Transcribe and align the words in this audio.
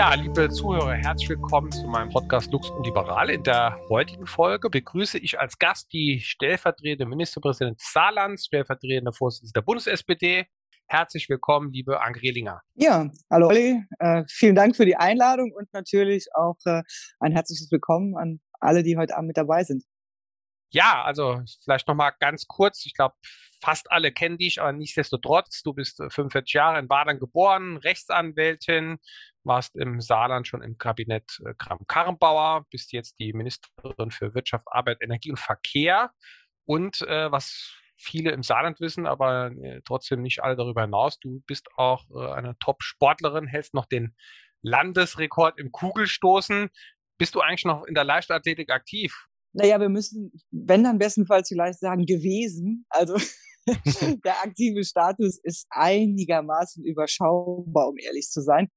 Ja, 0.00 0.14
liebe 0.14 0.48
Zuhörer, 0.48 0.94
herzlich 0.94 1.28
willkommen 1.28 1.70
zu 1.70 1.86
meinem 1.86 2.08
Podcast 2.08 2.50
Lux 2.50 2.70
und 2.70 2.86
Liberal. 2.86 3.28
In 3.28 3.42
der 3.42 3.78
heutigen 3.90 4.26
Folge 4.26 4.70
begrüße 4.70 5.18
ich 5.18 5.38
als 5.38 5.58
Gast 5.58 5.92
die 5.92 6.20
stellvertretende 6.20 7.04
Ministerpräsidentin 7.04 7.76
Saarlands, 7.78 8.46
stellvertretende 8.46 9.12
Vorsitzende 9.12 9.52
der 9.52 9.60
Bundes-SPD. 9.60 10.46
Herzlich 10.86 11.28
willkommen, 11.28 11.70
liebe 11.70 12.00
Anke. 12.00 12.32
Ja, 12.76 13.10
hallo 13.30 13.48
Olli. 13.48 13.84
Äh, 13.98 14.24
vielen 14.26 14.54
Dank 14.54 14.74
für 14.74 14.86
die 14.86 14.96
Einladung 14.96 15.52
und 15.52 15.70
natürlich 15.74 16.28
auch 16.34 16.56
äh, 16.64 16.82
ein 17.18 17.32
herzliches 17.32 17.70
Willkommen 17.70 18.16
an 18.16 18.40
alle, 18.58 18.82
die 18.82 18.96
heute 18.96 19.18
Abend 19.18 19.26
mit 19.26 19.36
dabei 19.36 19.64
sind. 19.64 19.84
Ja, 20.72 21.02
also 21.02 21.42
vielleicht 21.64 21.88
nochmal 21.88 22.12
ganz 22.20 22.46
kurz. 22.46 22.86
Ich 22.86 22.94
glaube, 22.94 23.14
fast 23.62 23.90
alle 23.90 24.12
kennen 24.12 24.38
dich, 24.38 24.60
aber 24.60 24.72
nichtsdestotrotz, 24.72 25.62
du 25.62 25.74
bist 25.74 25.96
45 25.96 26.54
äh, 26.54 26.58
Jahre 26.58 26.78
in 26.78 26.88
Baden 26.88 27.18
geboren, 27.18 27.76
Rechtsanwältin, 27.76 28.98
warst 29.42 29.76
im 29.76 30.00
Saarland 30.00 30.46
schon 30.46 30.62
im 30.62 30.78
Kabinett 30.78 31.40
äh, 31.44 31.54
Kram-Karrenbauer, 31.58 32.66
bist 32.70 32.92
jetzt 32.92 33.18
die 33.18 33.32
Ministerin 33.32 34.10
für 34.10 34.34
Wirtschaft, 34.34 34.66
Arbeit, 34.70 34.98
Energie 35.00 35.30
und 35.30 35.40
Verkehr. 35.40 36.10
Und 36.66 37.02
äh, 37.02 37.30
was 37.32 37.74
viele 37.96 38.30
im 38.30 38.42
Saarland 38.42 38.80
wissen, 38.80 39.06
aber 39.06 39.50
äh, 39.62 39.80
trotzdem 39.84 40.22
nicht 40.22 40.42
alle 40.42 40.56
darüber 40.56 40.82
hinaus, 40.82 41.18
du 41.18 41.42
bist 41.46 41.68
auch 41.76 42.04
äh, 42.14 42.32
eine 42.32 42.56
Top-Sportlerin, 42.58 43.46
hältst 43.46 43.74
noch 43.74 43.86
den 43.86 44.14
Landesrekord 44.62 45.58
im 45.58 45.72
Kugelstoßen. 45.72 46.70
Bist 47.18 47.34
du 47.34 47.40
eigentlich 47.40 47.64
noch 47.64 47.84
in 47.84 47.94
der 47.94 48.04
Leichtathletik 48.04 48.70
aktiv? 48.70 49.26
Naja, 49.52 49.80
wir 49.80 49.88
müssen, 49.88 50.32
wenn 50.50 50.84
dann 50.84 50.98
bestenfalls 50.98 51.48
vielleicht 51.48 51.80
sagen, 51.80 52.06
gewesen. 52.06 52.86
Also 52.88 53.16
der 54.24 54.40
aktive 54.42 54.84
Status 54.84 55.38
ist 55.42 55.66
einigermaßen 55.70 56.84
überschaubar, 56.84 57.88
um 57.88 57.98
ehrlich 57.98 58.28
zu 58.28 58.42
sein. 58.42 58.68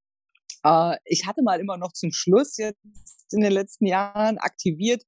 Äh, 0.64 0.98
ich 1.06 1.26
hatte 1.26 1.44
mal 1.44 1.60
immer 1.60 1.78
noch 1.78 1.94
zum 1.94 2.12
Schluss 2.12 2.58
jetzt 2.58 2.80
in 3.32 3.42
den 3.42 3.52
letzten 3.52 3.86
Jahren 3.86 4.38
aktiviert 4.38 5.04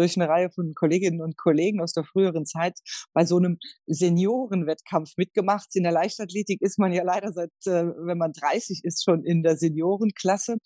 durch 0.00 0.16
eine 0.16 0.28
Reihe 0.28 0.50
von 0.50 0.74
Kolleginnen 0.74 1.20
und 1.20 1.36
Kollegen 1.36 1.82
aus 1.82 1.92
der 1.92 2.04
früheren 2.04 2.46
Zeit 2.46 2.78
bei 3.12 3.26
so 3.26 3.36
einem 3.36 3.58
Seniorenwettkampf 3.86 5.12
mitgemacht. 5.18 5.68
In 5.74 5.82
der 5.82 5.92
Leichtathletik 5.92 6.62
ist 6.62 6.78
man 6.78 6.92
ja 6.92 7.02
leider 7.04 7.32
seit, 7.32 7.50
äh, 7.66 7.84
wenn 7.84 8.16
man 8.16 8.32
30 8.32 8.80
ist, 8.82 9.04
schon 9.04 9.24
in 9.24 9.42
der 9.42 9.58
Seniorenklasse. 9.58 10.56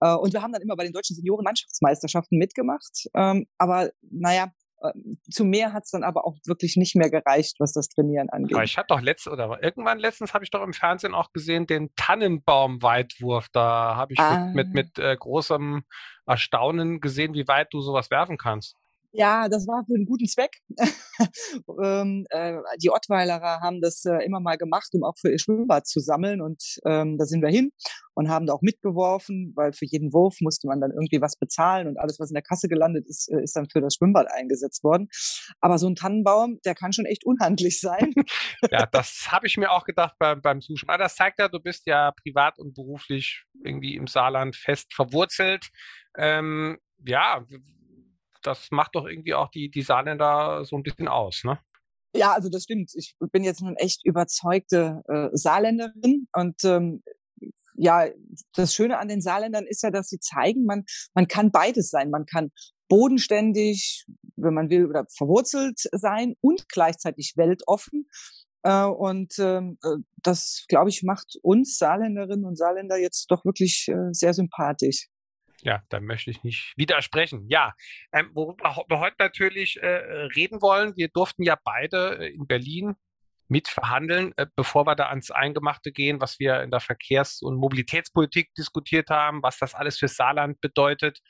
Äh, 0.00 0.14
und 0.14 0.34
wir 0.34 0.42
haben 0.42 0.52
dann 0.52 0.60
immer 0.60 0.76
bei 0.76 0.84
den 0.84 0.92
deutschen 0.92 1.16
Seniorenmannschaftsmeisterschaften 1.16 2.36
mitgemacht. 2.38 3.08
Ähm, 3.14 3.46
aber 3.56 3.90
naja, 4.02 4.52
zu 5.30 5.44
mehr 5.44 5.72
hat 5.72 5.84
es 5.84 5.90
dann 5.90 6.04
aber 6.04 6.26
auch 6.26 6.36
wirklich 6.46 6.76
nicht 6.76 6.96
mehr 6.96 7.10
gereicht, 7.10 7.56
was 7.58 7.72
das 7.72 7.88
Trainieren 7.88 8.28
angeht. 8.30 8.54
Aber 8.54 8.64
ich 8.64 8.76
hatte 8.76 8.88
doch 8.88 9.00
letztes 9.00 9.32
oder 9.32 9.62
irgendwann 9.62 9.98
letztens 9.98 10.34
habe 10.34 10.44
ich 10.44 10.50
doch 10.50 10.62
im 10.62 10.72
Fernsehen 10.72 11.14
auch 11.14 11.32
gesehen 11.32 11.66
den 11.66 11.94
Tannenbaum-Weitwurf. 11.96 13.48
Da 13.52 13.96
habe 13.96 14.12
ich 14.12 14.18
ah. 14.18 14.46
mit, 14.46 14.74
mit, 14.74 14.74
mit 14.74 14.98
äh, 14.98 15.16
großem 15.16 15.84
Erstaunen 16.26 17.00
gesehen, 17.00 17.34
wie 17.34 17.48
weit 17.48 17.72
du 17.72 17.80
sowas 17.80 18.10
werfen 18.10 18.36
kannst. 18.36 18.76
Ja, 19.16 19.48
das 19.48 19.66
war 19.66 19.84
für 19.86 19.94
einen 19.94 20.04
guten 20.04 20.26
Zweck. 20.26 20.58
ähm, 21.82 22.26
äh, 22.28 22.58
die 22.82 22.90
Ottweilerer 22.90 23.60
haben 23.62 23.80
das 23.80 24.04
äh, 24.04 24.24
immer 24.24 24.40
mal 24.40 24.58
gemacht, 24.58 24.88
um 24.92 25.04
auch 25.04 25.16
für 25.18 25.30
ihr 25.30 25.38
Schwimmbad 25.38 25.86
zu 25.86 26.00
sammeln. 26.00 26.42
Und 26.42 26.62
ähm, 26.84 27.16
da 27.16 27.24
sind 27.24 27.42
wir 27.42 27.48
hin 27.48 27.70
und 28.14 28.28
haben 28.28 28.46
da 28.46 28.52
auch 28.52 28.60
mitgeworfen, 28.60 29.52
weil 29.56 29.72
für 29.72 29.86
jeden 29.86 30.12
Wurf 30.12 30.36
musste 30.40 30.66
man 30.66 30.80
dann 30.80 30.90
irgendwie 30.90 31.22
was 31.22 31.36
bezahlen 31.36 31.88
und 31.88 31.98
alles, 31.98 32.20
was 32.20 32.30
in 32.30 32.34
der 32.34 32.42
Kasse 32.42 32.68
gelandet 32.68 33.06
ist, 33.08 33.30
äh, 33.30 33.42
ist 33.42 33.56
dann 33.56 33.68
für 33.70 33.80
das 33.80 33.94
Schwimmbad 33.94 34.26
eingesetzt 34.30 34.84
worden. 34.84 35.08
Aber 35.60 35.78
so 35.78 35.88
ein 35.88 35.94
Tannenbaum, 35.94 36.60
der 36.66 36.74
kann 36.74 36.92
schon 36.92 37.06
echt 37.06 37.24
unhandlich 37.24 37.80
sein. 37.80 38.12
ja, 38.70 38.84
das 38.84 39.28
habe 39.30 39.46
ich 39.46 39.56
mir 39.56 39.70
auch 39.70 39.84
gedacht 39.84 40.14
beim, 40.18 40.42
beim 40.42 40.60
Zuschauen. 40.60 40.90
Aber 40.90 41.04
das 41.04 41.16
zeigt 41.16 41.38
ja, 41.38 41.48
du 41.48 41.60
bist 41.60 41.86
ja 41.86 42.12
privat 42.12 42.58
und 42.58 42.74
beruflich 42.74 43.44
irgendwie 43.64 43.94
im 43.96 44.06
Saarland 44.06 44.56
fest 44.56 44.92
verwurzelt. 44.92 45.68
Ähm, 46.18 46.78
ja, 47.04 47.44
das 48.46 48.68
macht 48.70 48.94
doch 48.94 49.06
irgendwie 49.06 49.34
auch 49.34 49.50
die, 49.50 49.70
die 49.70 49.82
Saarländer 49.82 50.64
so 50.64 50.76
ein 50.76 50.82
bisschen 50.82 51.08
aus, 51.08 51.42
ne? 51.44 51.58
Ja, 52.14 52.32
also 52.32 52.48
das 52.48 52.62
stimmt. 52.62 52.92
Ich 52.94 53.14
bin 53.32 53.44
jetzt 53.44 53.60
nun 53.60 53.76
echt 53.76 54.04
überzeugte 54.04 55.02
äh, 55.08 55.28
Saarländerin 55.32 56.28
und 56.32 56.64
ähm, 56.64 57.02
ja, 57.76 58.06
das 58.54 58.74
Schöne 58.74 58.98
an 58.98 59.08
den 59.08 59.20
Saarländern 59.20 59.66
ist 59.66 59.82
ja, 59.82 59.90
dass 59.90 60.08
sie 60.08 60.18
zeigen, 60.18 60.64
man, 60.64 60.84
man 61.14 61.28
kann 61.28 61.50
beides 61.50 61.90
sein. 61.90 62.10
Man 62.10 62.24
kann 62.24 62.50
bodenständig, 62.88 64.06
wenn 64.36 64.54
man 64.54 64.70
will, 64.70 64.86
oder 64.86 65.04
verwurzelt 65.14 65.78
sein 65.92 66.34
und 66.40 66.68
gleichzeitig 66.68 67.34
weltoffen. 67.36 68.08
Äh, 68.62 68.84
und 68.84 69.34
ähm, 69.38 69.78
äh, 69.84 69.96
das, 70.22 70.64
glaube 70.68 70.90
ich, 70.90 71.02
macht 71.02 71.36
uns 71.42 71.76
Saarländerinnen 71.78 72.44
und 72.44 72.56
Saarländer 72.56 72.96
jetzt 72.96 73.30
doch 73.30 73.44
wirklich 73.44 73.88
äh, 73.88 74.12
sehr 74.12 74.34
sympathisch. 74.34 75.08
Ja, 75.62 75.82
da 75.88 76.00
möchte 76.00 76.30
ich 76.30 76.42
nicht 76.42 76.74
widersprechen. 76.76 77.46
Ja, 77.48 77.74
ähm, 78.12 78.30
worüber 78.34 78.84
wir 78.88 79.00
heute 79.00 79.16
natürlich 79.18 79.82
äh, 79.82 79.86
reden 80.36 80.60
wollen, 80.60 80.96
wir 80.96 81.08
durften 81.08 81.42
ja 81.42 81.56
beide 81.62 82.18
äh, 82.18 82.28
in 82.28 82.46
Berlin 82.46 82.96
mitverhandeln, 83.48 84.32
äh, 84.36 84.46
bevor 84.56 84.86
wir 84.86 84.96
da 84.96 85.08
ans 85.08 85.30
Eingemachte 85.30 85.92
gehen, 85.92 86.20
was 86.20 86.38
wir 86.38 86.62
in 86.62 86.70
der 86.70 86.80
Verkehrs- 86.80 87.42
und 87.42 87.56
Mobilitätspolitik 87.56 88.54
diskutiert 88.54 89.08
haben, 89.10 89.42
was 89.42 89.58
das 89.58 89.74
alles 89.74 89.98
für 89.98 90.08
Saarland 90.08 90.60
bedeutet. 90.60 91.20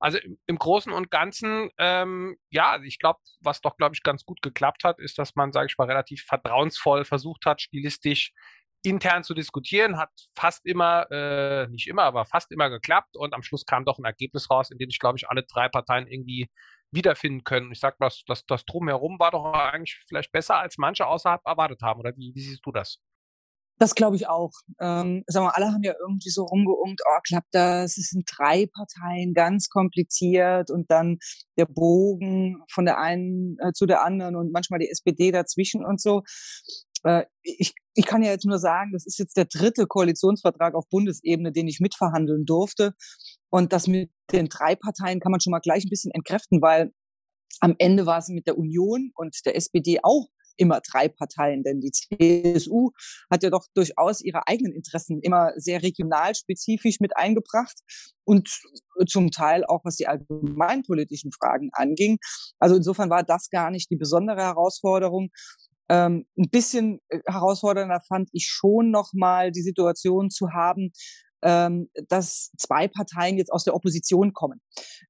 Also 0.00 0.18
im, 0.18 0.38
im 0.46 0.58
Großen 0.58 0.92
und 0.92 1.10
Ganzen, 1.10 1.70
ähm, 1.78 2.36
ja, 2.50 2.80
ich 2.82 2.98
glaube, 2.98 3.20
was 3.40 3.60
doch, 3.60 3.76
glaube 3.76 3.94
ich, 3.94 4.02
ganz 4.02 4.24
gut 4.24 4.42
geklappt 4.42 4.84
hat, 4.84 4.98
ist, 4.98 5.18
dass 5.18 5.34
man, 5.36 5.52
sage 5.52 5.68
ich 5.70 5.78
mal, 5.78 5.86
relativ 5.86 6.22
vertrauensvoll 6.24 7.04
versucht 7.04 7.46
hat, 7.46 7.60
stilistisch 7.60 8.32
intern 8.82 9.24
zu 9.24 9.34
diskutieren, 9.34 9.98
hat 9.98 10.10
fast 10.34 10.64
immer, 10.64 11.10
äh, 11.10 11.66
nicht 11.68 11.88
immer, 11.88 12.04
aber 12.04 12.24
fast 12.24 12.52
immer 12.52 12.70
geklappt 12.70 13.16
und 13.16 13.34
am 13.34 13.42
Schluss 13.42 13.64
kam 13.64 13.84
doch 13.84 13.98
ein 13.98 14.04
Ergebnis 14.04 14.50
raus, 14.50 14.70
in 14.70 14.78
dem 14.78 14.90
sich, 14.90 14.98
glaube 14.98 15.18
ich, 15.18 15.28
alle 15.28 15.42
drei 15.42 15.68
Parteien 15.68 16.06
irgendwie 16.06 16.48
wiederfinden 16.92 17.44
können. 17.44 17.72
Ich 17.72 17.80
sage, 17.80 17.96
das, 17.98 18.22
das, 18.26 18.46
das 18.46 18.64
Drumherum 18.64 19.18
war 19.18 19.32
doch 19.32 19.52
eigentlich 19.52 20.02
vielleicht 20.08 20.32
besser, 20.32 20.58
als 20.58 20.78
manche 20.78 21.06
außerhalb 21.06 21.40
erwartet 21.44 21.82
haben. 21.82 22.00
Oder 22.00 22.12
wie, 22.16 22.32
wie 22.34 22.40
siehst 22.40 22.64
du 22.64 22.72
das? 22.72 23.00
Das 23.78 23.94
glaube 23.94 24.16
ich 24.16 24.26
auch. 24.26 24.52
Ähm, 24.80 25.22
sag 25.26 25.42
mal, 25.42 25.50
alle 25.50 25.66
haben 25.66 25.82
ja 25.82 25.92
irgendwie 26.00 26.30
so 26.30 26.44
rumgeungt, 26.44 27.00
oh, 27.04 27.20
klappt 27.26 27.54
das? 27.54 27.98
Es 27.98 28.08
sind 28.08 28.24
drei 28.26 28.66
Parteien, 28.72 29.34
ganz 29.34 29.68
kompliziert 29.68 30.70
und 30.70 30.90
dann 30.90 31.18
der 31.58 31.66
Bogen 31.66 32.62
von 32.70 32.86
der 32.86 32.98
einen 32.98 33.58
äh, 33.60 33.72
zu 33.74 33.84
der 33.84 34.02
anderen 34.02 34.34
und 34.34 34.50
manchmal 34.50 34.78
die 34.78 34.88
SPD 34.88 35.30
dazwischen 35.30 35.84
und 35.84 36.00
so. 36.00 36.22
Äh, 37.06 37.26
ich, 37.42 37.74
ich 37.94 38.04
kann 38.04 38.22
ja 38.22 38.30
jetzt 38.30 38.44
nur 38.44 38.58
sagen, 38.58 38.92
das 38.92 39.06
ist 39.06 39.18
jetzt 39.18 39.36
der 39.36 39.44
dritte 39.44 39.86
Koalitionsvertrag 39.86 40.74
auf 40.74 40.88
Bundesebene, 40.88 41.52
den 41.52 41.68
ich 41.68 41.80
mitverhandeln 41.80 42.44
durfte. 42.44 42.94
Und 43.50 43.72
das 43.72 43.86
mit 43.86 44.10
den 44.32 44.48
drei 44.48 44.74
Parteien 44.74 45.20
kann 45.20 45.30
man 45.30 45.40
schon 45.40 45.52
mal 45.52 45.60
gleich 45.60 45.84
ein 45.84 45.90
bisschen 45.90 46.10
entkräften, 46.12 46.60
weil 46.60 46.92
am 47.60 47.74
Ende 47.78 48.06
war 48.06 48.18
es 48.18 48.28
mit 48.28 48.46
der 48.46 48.58
Union 48.58 49.12
und 49.14 49.36
der 49.46 49.56
SPD 49.56 50.00
auch 50.02 50.26
immer 50.56 50.80
drei 50.80 51.08
Parteien, 51.08 51.62
denn 51.62 51.80
die 51.80 51.90
CSU 51.90 52.90
hat 53.30 53.42
ja 53.42 53.50
doch 53.50 53.66
durchaus 53.74 54.22
ihre 54.22 54.48
eigenen 54.48 54.72
Interessen 54.72 55.20
immer 55.20 55.52
sehr 55.56 55.82
regional 55.82 56.34
spezifisch 56.34 56.98
mit 57.00 57.16
eingebracht 57.16 57.78
und 58.24 58.48
zum 59.06 59.30
Teil 59.30 59.64
auch 59.64 59.84
was 59.84 59.96
die 59.96 60.08
allgemeinpolitischen 60.08 61.30
Fragen 61.32 61.70
anging. 61.72 62.18
Also 62.58 62.74
insofern 62.76 63.10
war 63.10 63.22
das 63.22 63.50
gar 63.50 63.70
nicht 63.70 63.90
die 63.90 63.96
besondere 63.96 64.42
Herausforderung. 64.42 65.30
Ähm, 65.88 66.26
ein 66.36 66.50
bisschen 66.50 67.00
äh, 67.08 67.20
herausfordernder 67.26 68.00
fand 68.08 68.28
ich 68.32 68.46
schon 68.48 68.90
nochmal 68.90 69.52
die 69.52 69.62
Situation 69.62 70.30
zu 70.30 70.52
haben, 70.52 70.92
ähm, 71.42 71.88
dass 72.08 72.50
zwei 72.58 72.88
Parteien 72.88 73.38
jetzt 73.38 73.52
aus 73.52 73.64
der 73.64 73.74
Opposition 73.74 74.32
kommen. 74.32 74.60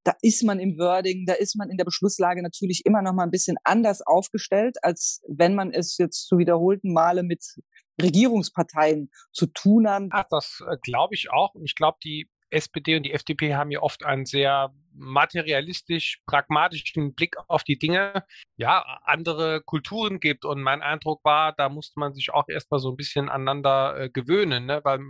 Da 0.05 0.13
ist 0.23 0.43
man 0.43 0.59
im 0.59 0.77
Wording, 0.79 1.25
da 1.27 1.35
ist 1.35 1.57
man 1.57 1.71
in 1.71 1.77
der 1.77 1.85
Beschlusslage 1.85 2.43
natürlich 2.43 2.83
immer 2.85 3.01
noch 3.01 3.15
mal 3.15 3.25
ein 3.25 3.31
bisschen 3.31 3.57
anders 3.65 4.03
aufgestellt, 4.03 4.77
als 4.83 5.23
wenn 5.29 5.55
man 5.55 5.73
es 5.73 5.97
jetzt 5.99 6.27
zu 6.27 6.39
wiederholten 6.39 6.93
Male 6.93 7.23
mit 7.23 7.43
Regierungsparteien 8.03 9.11
zu 9.33 9.47
tun 9.47 9.89
hat. 9.89 10.03
Ach, 10.11 10.25
das 10.29 10.63
äh, 10.69 10.77
glaube 10.83 11.15
ich 11.15 11.31
auch. 11.31 11.55
Und 11.55 11.65
ich 11.65 11.75
glaube, 11.75 11.99
die 12.05 12.29
SPD 12.51 12.97
und 12.97 13.05
die 13.05 13.13
FDP 13.13 13.55
haben 13.55 13.71
ja 13.71 13.81
oft 13.81 14.05
einen 14.05 14.27
sehr 14.27 14.75
materialistisch 14.97 16.21
pragmatischen 16.27 17.15
Blick 17.15 17.37
auf 17.49 17.65
die 17.65 17.79
Dinge, 17.79 18.25
ja, 18.57 19.01
andere 19.05 19.63
Kulturen 19.63 20.21
gibt. 20.21 20.45
Und 20.45 20.63
mein 20.63 20.83
Eindruck 20.83 21.25
war, 21.25 21.53
da 21.53 21.69
musste 21.69 21.99
man 22.01 22.15
sich 22.15 22.33
auch 22.33 22.49
erstmal 22.49 22.81
so 22.81 22.91
ein 22.91 22.97
bisschen 22.97 23.29
aneinander 23.29 23.99
äh, 23.99 24.11
gewöhnen, 24.11 24.67
ne? 24.67 24.81
weil 24.85 25.01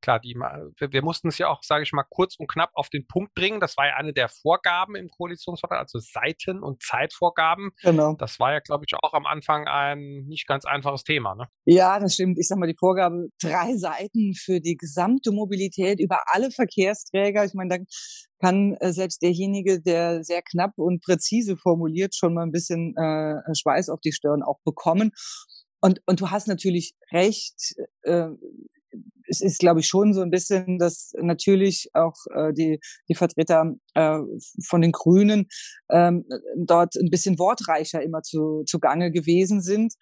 klar, 0.00 0.20
die, 0.20 0.34
wir, 0.34 0.92
wir 0.92 1.02
mussten 1.02 1.28
es 1.28 1.38
ja 1.38 1.48
auch, 1.48 1.62
sage 1.62 1.82
ich 1.82 1.92
mal, 1.92 2.04
kurz 2.08 2.36
und 2.38 2.50
knapp 2.50 2.70
auf 2.74 2.88
den 2.88 3.06
Punkt 3.06 3.34
bringen. 3.34 3.60
Das 3.60 3.76
war 3.76 3.86
ja 3.86 3.96
eine 3.96 4.12
der 4.12 4.28
Vorgaben 4.28 4.94
im 4.94 5.08
Koalitionsvertrag, 5.08 5.80
also 5.80 5.98
Seiten- 5.98 6.62
und 6.62 6.82
Zeitvorgaben. 6.82 7.70
Genau. 7.82 8.14
Das 8.14 8.38
war 8.38 8.52
ja, 8.52 8.60
glaube 8.60 8.84
ich, 8.86 8.94
auch 9.00 9.12
am 9.12 9.26
Anfang 9.26 9.66
ein 9.66 10.24
nicht 10.26 10.46
ganz 10.46 10.64
einfaches 10.64 11.04
Thema. 11.04 11.34
Ne? 11.34 11.46
Ja, 11.64 11.98
das 11.98 12.14
stimmt. 12.14 12.38
Ich 12.38 12.48
sage 12.48 12.60
mal, 12.60 12.66
die 12.66 12.76
Vorgabe, 12.78 13.28
drei 13.40 13.76
Seiten 13.76 14.34
für 14.34 14.60
die 14.60 14.76
gesamte 14.76 15.32
Mobilität 15.32 16.00
über 16.00 16.18
alle 16.26 16.50
Verkehrsträger. 16.50 17.44
Ich 17.44 17.54
meine, 17.54 17.78
da 17.78 17.84
kann 18.40 18.74
äh, 18.80 18.92
selbst 18.92 19.22
derjenige, 19.22 19.80
der 19.80 20.24
sehr 20.24 20.42
knapp 20.42 20.72
und 20.76 21.02
präzise 21.02 21.56
formuliert, 21.56 22.14
schon 22.14 22.34
mal 22.34 22.42
ein 22.42 22.52
bisschen 22.52 22.96
äh, 22.96 23.36
Schweiß 23.54 23.88
auf 23.88 24.00
die 24.00 24.12
Stirn 24.12 24.42
auch 24.42 24.58
bekommen. 24.64 25.12
Und, 25.80 26.00
und 26.06 26.20
du 26.20 26.30
hast 26.30 26.48
natürlich 26.48 26.94
recht, 27.12 27.74
äh, 28.02 28.28
es 29.28 29.40
ist, 29.40 29.60
glaube 29.60 29.80
ich, 29.80 29.86
schon 29.86 30.12
so 30.12 30.22
ein 30.22 30.30
bisschen, 30.30 30.78
dass 30.78 31.12
natürlich 31.20 31.88
auch 31.94 32.16
äh, 32.34 32.52
die, 32.52 32.80
die 33.08 33.14
Vertreter 33.14 33.74
äh, 33.94 34.18
von 34.66 34.82
den 34.82 34.92
Grünen 34.92 35.46
ähm, 35.88 36.24
dort 36.56 36.96
ein 36.96 37.10
bisschen 37.10 37.38
wortreicher 37.38 38.02
immer 38.02 38.22
zu, 38.22 38.64
zugange 38.66 39.12
gewesen 39.12 39.62
sind. 39.62 39.94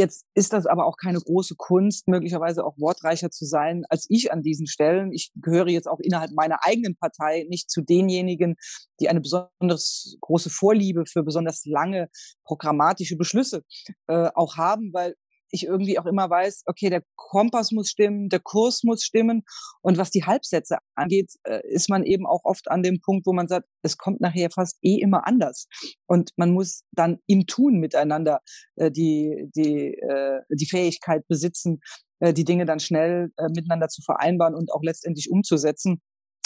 Jetzt 0.00 0.24
ist 0.34 0.54
das 0.54 0.64
aber 0.64 0.86
auch 0.86 0.96
keine 0.96 1.20
große 1.20 1.56
Kunst, 1.58 2.08
möglicherweise 2.08 2.64
auch 2.64 2.78
wortreicher 2.78 3.30
zu 3.30 3.44
sein 3.44 3.84
als 3.90 4.06
ich 4.08 4.32
an 4.32 4.42
diesen 4.42 4.66
Stellen. 4.66 5.12
Ich 5.12 5.30
gehöre 5.34 5.68
jetzt 5.68 5.86
auch 5.86 6.00
innerhalb 6.00 6.30
meiner 6.30 6.60
eigenen 6.62 6.96
Partei 6.96 7.44
nicht 7.50 7.70
zu 7.70 7.82
denjenigen, 7.82 8.56
die 8.98 9.10
eine 9.10 9.20
besonders 9.20 10.16
große 10.22 10.48
Vorliebe 10.48 11.04
für 11.04 11.22
besonders 11.22 11.66
lange 11.66 12.08
programmatische 12.44 13.18
Beschlüsse 13.18 13.62
äh, 14.06 14.30
auch 14.34 14.56
haben, 14.56 14.90
weil 14.94 15.16
ich 15.50 15.66
irgendwie 15.66 15.98
auch 15.98 16.06
immer 16.06 16.28
weiß, 16.28 16.62
okay, 16.66 16.90
der 16.90 17.02
Kompass 17.16 17.70
muss 17.72 17.90
stimmen, 17.90 18.28
der 18.28 18.40
Kurs 18.40 18.82
muss 18.82 19.02
stimmen. 19.04 19.42
Und 19.82 19.98
was 19.98 20.10
die 20.10 20.24
Halbsätze 20.24 20.78
angeht, 20.94 21.32
äh, 21.44 21.60
ist 21.68 21.88
man 21.88 22.04
eben 22.04 22.26
auch 22.26 22.44
oft 22.44 22.70
an 22.70 22.82
dem 22.82 23.00
Punkt, 23.00 23.26
wo 23.26 23.32
man 23.32 23.48
sagt, 23.48 23.66
es 23.82 23.96
kommt 23.96 24.20
nachher 24.20 24.50
fast 24.50 24.78
eh 24.82 24.96
immer 25.00 25.26
anders. 25.26 25.66
Und 26.06 26.30
man 26.36 26.52
muss 26.52 26.84
dann 26.92 27.18
im 27.26 27.46
Tun 27.46 27.78
miteinander 27.78 28.40
äh, 28.76 28.90
die, 28.90 29.50
die, 29.54 29.94
äh, 29.94 30.40
die 30.50 30.66
Fähigkeit 30.66 31.26
besitzen, 31.28 31.80
die 32.22 32.44
Dinge 32.44 32.66
dann 32.66 32.80
schnell 32.80 33.30
miteinander 33.54 33.88
zu 33.88 34.02
vereinbaren 34.02 34.54
und 34.54 34.70
auch 34.74 34.82
letztendlich 34.82 35.30
umzusetzen. 35.30 36.02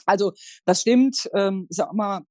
Also 0.06 0.32
das 0.66 0.82
stimmt, 0.82 1.28
ähm, 1.34 1.66
ist 1.68 1.82
auch 1.82 1.92
immer 1.92 2.22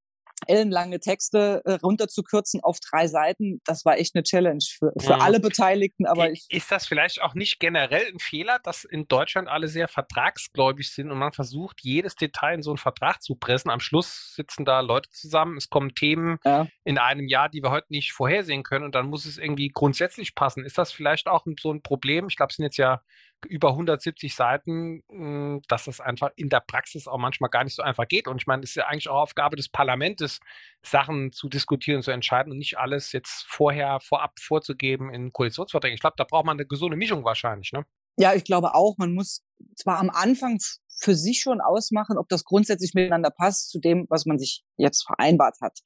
ellenlange 0.48 1.00
Texte 1.00 1.62
äh, 1.66 1.74
runterzukürzen 1.74 2.62
auf 2.62 2.80
drei 2.80 3.07
Seiten, 3.07 3.62
das 3.66 3.86
war 3.86 3.98
echt 3.98 4.16
eine 4.16 4.24
Challenge 4.24 4.63
für, 4.66 4.92
für 5.00 5.16
mhm. 5.16 5.22
alle 5.22 5.40
Beteiligten. 5.40 6.06
Aber 6.06 6.31
ich, 6.31 6.45
ist 6.50 6.72
das 6.72 6.88
vielleicht 6.88 7.22
auch 7.22 7.34
nicht 7.34 7.60
generell 7.60 8.06
ein 8.12 8.19
Fehler, 8.19 8.60
dass 8.63 8.84
in 8.84 9.07
Deutschland 9.07 9.48
alle 9.48 9.68
sehr 9.68 9.88
vertragsgläubig 9.88 10.92
sind 10.92 11.12
und 11.12 11.18
man 11.18 11.34
versucht, 11.34 11.81
jedes 11.81 12.16
Detail 12.16 12.56
in 12.56 12.62
so 12.62 12.72
einen 12.72 12.78
Vertrag 12.78 13.22
zu 13.22 13.36
pressen? 13.36 13.69
Am 13.69 13.80
Schluss 13.80 14.34
sitzen 14.36 14.66
da 14.66 14.80
Leute 14.81 15.10
zusammen, 15.10 15.57
es 15.57 15.69
kommen 15.69 15.95
Themen 15.95 16.38
ja. 16.45 16.68
in 16.84 16.98
einem 16.98 17.28
Jahr, 17.28 17.50
die 17.50 17.62
wir 17.62 17.72
heute 17.72 17.88
nicht 17.90 18.13
vorhersehen 18.13 18.63
können 18.63 18.86
und 18.86 18.95
dann 18.95 19.07
muss 19.07 19.25
es 19.25 19.38
irgendwie 19.38 19.69
grundsätzlich 19.69 20.36
passen. 20.36 20.66
Ist 20.66 20.78
das 20.78 20.92
vielleicht 20.92 21.28
auch 21.28 21.45
so 21.60 21.72
ein 21.72 21.81
Problem? 21.81 22.28
Ich 22.28 22.36
glaube, 22.36 22.51
es 22.51 22.57
sind 22.57 22.66
jetzt 22.66 22.78
ja 22.78 23.01
über 23.45 23.69
170 23.69 24.36
Seiten, 24.36 25.04
hm, 25.10 25.62
dass 25.68 25.86
das 25.86 26.00
einfach 26.00 26.31
in 26.36 26.50
der 26.50 26.62
Praxis 26.62 27.07
auch 27.07 27.18
manchmal 27.18 27.50
gar 27.50 27.63
nicht 27.63 27.75
so 27.75 27.84
einfach 27.84 28.07
geht. 28.07 28.28
Und 28.28 28.42
ich 28.42 28.48
meine, 28.48 28.63
es 28.63 28.72
ist 28.72 28.75
ja 28.75 28.88
eigentlich 28.88 29.10
auch 29.10 29.22
Aufgabe 29.22 29.56
des 29.56 29.69
Parlaments, 29.69 30.40
Sachen 30.81 31.31
zu 31.31 31.50
diskutieren, 31.50 32.01
zu 32.01 32.12
entscheiden 32.12 32.51
und 32.51 32.57
nicht 32.57 32.78
alles 32.78 33.12
jetzt 33.12 33.45
vorher, 33.48 34.00
vorab 34.01 34.40
vorzugeben 34.40 35.13
in 35.13 35.31
Koalitionsverträgen. 35.31 35.95
Ich 35.95 36.01
glaube, 36.01 36.16
da 36.18 36.24
braucht 36.24 36.45
man 36.45 36.57
eine 36.57 36.66
gesunde 36.66 36.98
Mischung 36.98 37.24
wahrscheinlich, 37.24 37.72
ne? 37.72 37.86
Ja, 38.18 38.34
ich 38.34 38.44
glaube 38.44 38.75
auch, 38.75 38.98
man 38.98 39.13
muss 39.13 39.44
zwar 39.75 40.00
am 40.00 40.10
Anfang 40.12 40.60
für 41.00 41.16
sich 41.16 41.42
schon 41.42 41.62
ausmachen, 41.62 42.18
ob 42.18 42.30
das 42.30 42.44
grundsätzlich 42.44 42.94
miteinander 42.94 43.31
passt 43.31 43.72
zu 43.72 43.80
dem, 43.80 44.06
was 44.10 44.25
man 44.25 44.38
sich 44.38 44.63
jetzt 44.78 45.04
vereinbart 45.04 45.57
hat. 45.62 45.80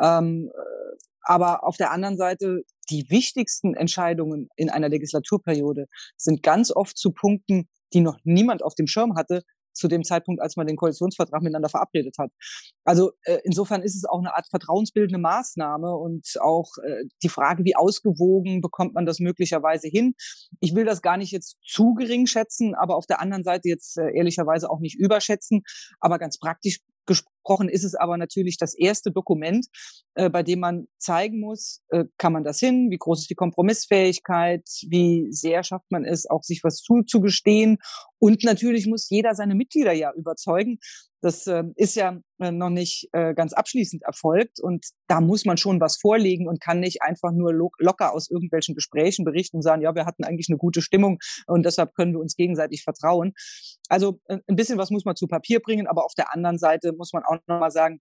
Ähm, 0.00 0.50
äh, 0.54 0.96
aber 1.22 1.64
auf 1.64 1.76
der 1.76 1.90
anderen 1.90 2.16
Seite, 2.16 2.62
die 2.90 3.06
wichtigsten 3.08 3.74
Entscheidungen 3.74 4.48
in 4.56 4.70
einer 4.70 4.88
Legislaturperiode 4.88 5.86
sind 6.16 6.42
ganz 6.42 6.70
oft 6.74 6.96
zu 6.96 7.12
Punkten, 7.12 7.68
die 7.92 8.00
noch 8.00 8.18
niemand 8.24 8.62
auf 8.62 8.74
dem 8.74 8.86
Schirm 8.86 9.16
hatte, 9.16 9.42
zu 9.72 9.88
dem 9.88 10.04
Zeitpunkt, 10.04 10.40
als 10.40 10.56
man 10.56 10.66
den 10.66 10.76
Koalitionsvertrag 10.76 11.42
miteinander 11.42 11.68
verabredet 11.68 12.16
hat. 12.18 12.30
Also 12.84 13.12
äh, 13.22 13.38
insofern 13.44 13.82
ist 13.82 13.94
es 13.94 14.04
auch 14.04 14.18
eine 14.18 14.34
Art 14.34 14.48
vertrauensbildende 14.48 15.18
Maßnahme 15.18 15.94
und 15.94 16.26
auch 16.40 16.70
äh, 16.84 17.04
die 17.22 17.28
Frage, 17.28 17.64
wie 17.64 17.76
ausgewogen 17.76 18.60
bekommt 18.60 18.94
man 18.94 19.06
das 19.06 19.20
möglicherweise 19.20 19.88
hin. 19.88 20.14
Ich 20.60 20.74
will 20.74 20.84
das 20.84 21.02
gar 21.02 21.16
nicht 21.16 21.30
jetzt 21.30 21.56
zu 21.62 21.94
gering 21.94 22.26
schätzen, 22.26 22.74
aber 22.74 22.96
auf 22.96 23.06
der 23.06 23.20
anderen 23.20 23.44
Seite 23.44 23.68
jetzt 23.68 23.96
äh, 23.98 24.10
ehrlicherweise 24.14 24.70
auch 24.70 24.80
nicht 24.80 24.98
überschätzen. 24.98 25.62
Aber 26.00 26.18
ganz 26.18 26.38
praktisch 26.38 26.80
gesprochen 27.06 27.68
ist 27.68 27.84
es 27.84 27.94
aber 27.94 28.16
natürlich 28.16 28.56
das 28.56 28.74
erste 28.74 29.10
Dokument, 29.10 29.66
äh, 30.14 30.30
bei 30.30 30.42
dem 30.42 30.60
man 30.60 30.86
zeigen 30.98 31.40
muss, 31.40 31.82
äh, 31.88 32.04
kann 32.18 32.32
man 32.32 32.44
das 32.44 32.60
hin, 32.60 32.90
wie 32.90 32.98
groß 32.98 33.20
ist 33.22 33.30
die 33.30 33.34
Kompromissfähigkeit, 33.34 34.64
wie 34.88 35.28
sehr 35.30 35.62
schafft 35.62 35.90
man 35.90 36.04
es, 36.04 36.28
auch 36.28 36.42
sich 36.42 36.62
was 36.62 36.76
zuzugestehen. 36.76 37.78
Und 38.18 38.44
natürlich 38.44 38.86
muss 38.86 39.08
jeder 39.08 39.34
seine 39.34 39.54
Mitglieder 39.54 39.92
ja 39.92 40.12
überzeugen, 40.14 40.78
das 41.20 41.46
äh, 41.46 41.64
ist 41.76 41.96
ja 41.96 42.18
äh, 42.38 42.50
noch 42.50 42.70
nicht 42.70 43.08
äh, 43.12 43.34
ganz 43.34 43.52
abschließend 43.52 44.02
erfolgt 44.02 44.60
und 44.60 44.86
da 45.06 45.20
muss 45.20 45.44
man 45.44 45.56
schon 45.56 45.80
was 45.80 45.98
vorlegen 45.98 46.48
und 46.48 46.60
kann 46.60 46.80
nicht 46.80 47.02
einfach 47.02 47.32
nur 47.32 47.52
lo 47.52 47.70
locker 47.78 48.12
aus 48.12 48.30
irgendwelchen 48.30 48.74
Gesprächen 48.74 49.24
berichten 49.24 49.58
und 49.58 49.62
sagen, 49.62 49.82
ja, 49.82 49.94
wir 49.94 50.06
hatten 50.06 50.24
eigentlich 50.24 50.48
eine 50.48 50.58
gute 50.58 50.82
Stimmung 50.82 51.18
und 51.46 51.64
deshalb 51.64 51.94
können 51.94 52.12
wir 52.12 52.20
uns 52.20 52.36
gegenseitig 52.36 52.82
vertrauen. 52.82 53.32
Also 53.88 54.20
äh, 54.28 54.38
ein 54.48 54.56
bisschen 54.56 54.78
was 54.78 54.90
muss 54.90 55.04
man 55.04 55.16
zu 55.16 55.26
Papier 55.26 55.60
bringen, 55.60 55.86
aber 55.86 56.04
auf 56.04 56.14
der 56.14 56.32
anderen 56.32 56.58
Seite 56.58 56.92
muss 56.92 57.12
man 57.12 57.22
auch 57.24 57.36
nochmal 57.46 57.70
sagen, 57.70 58.00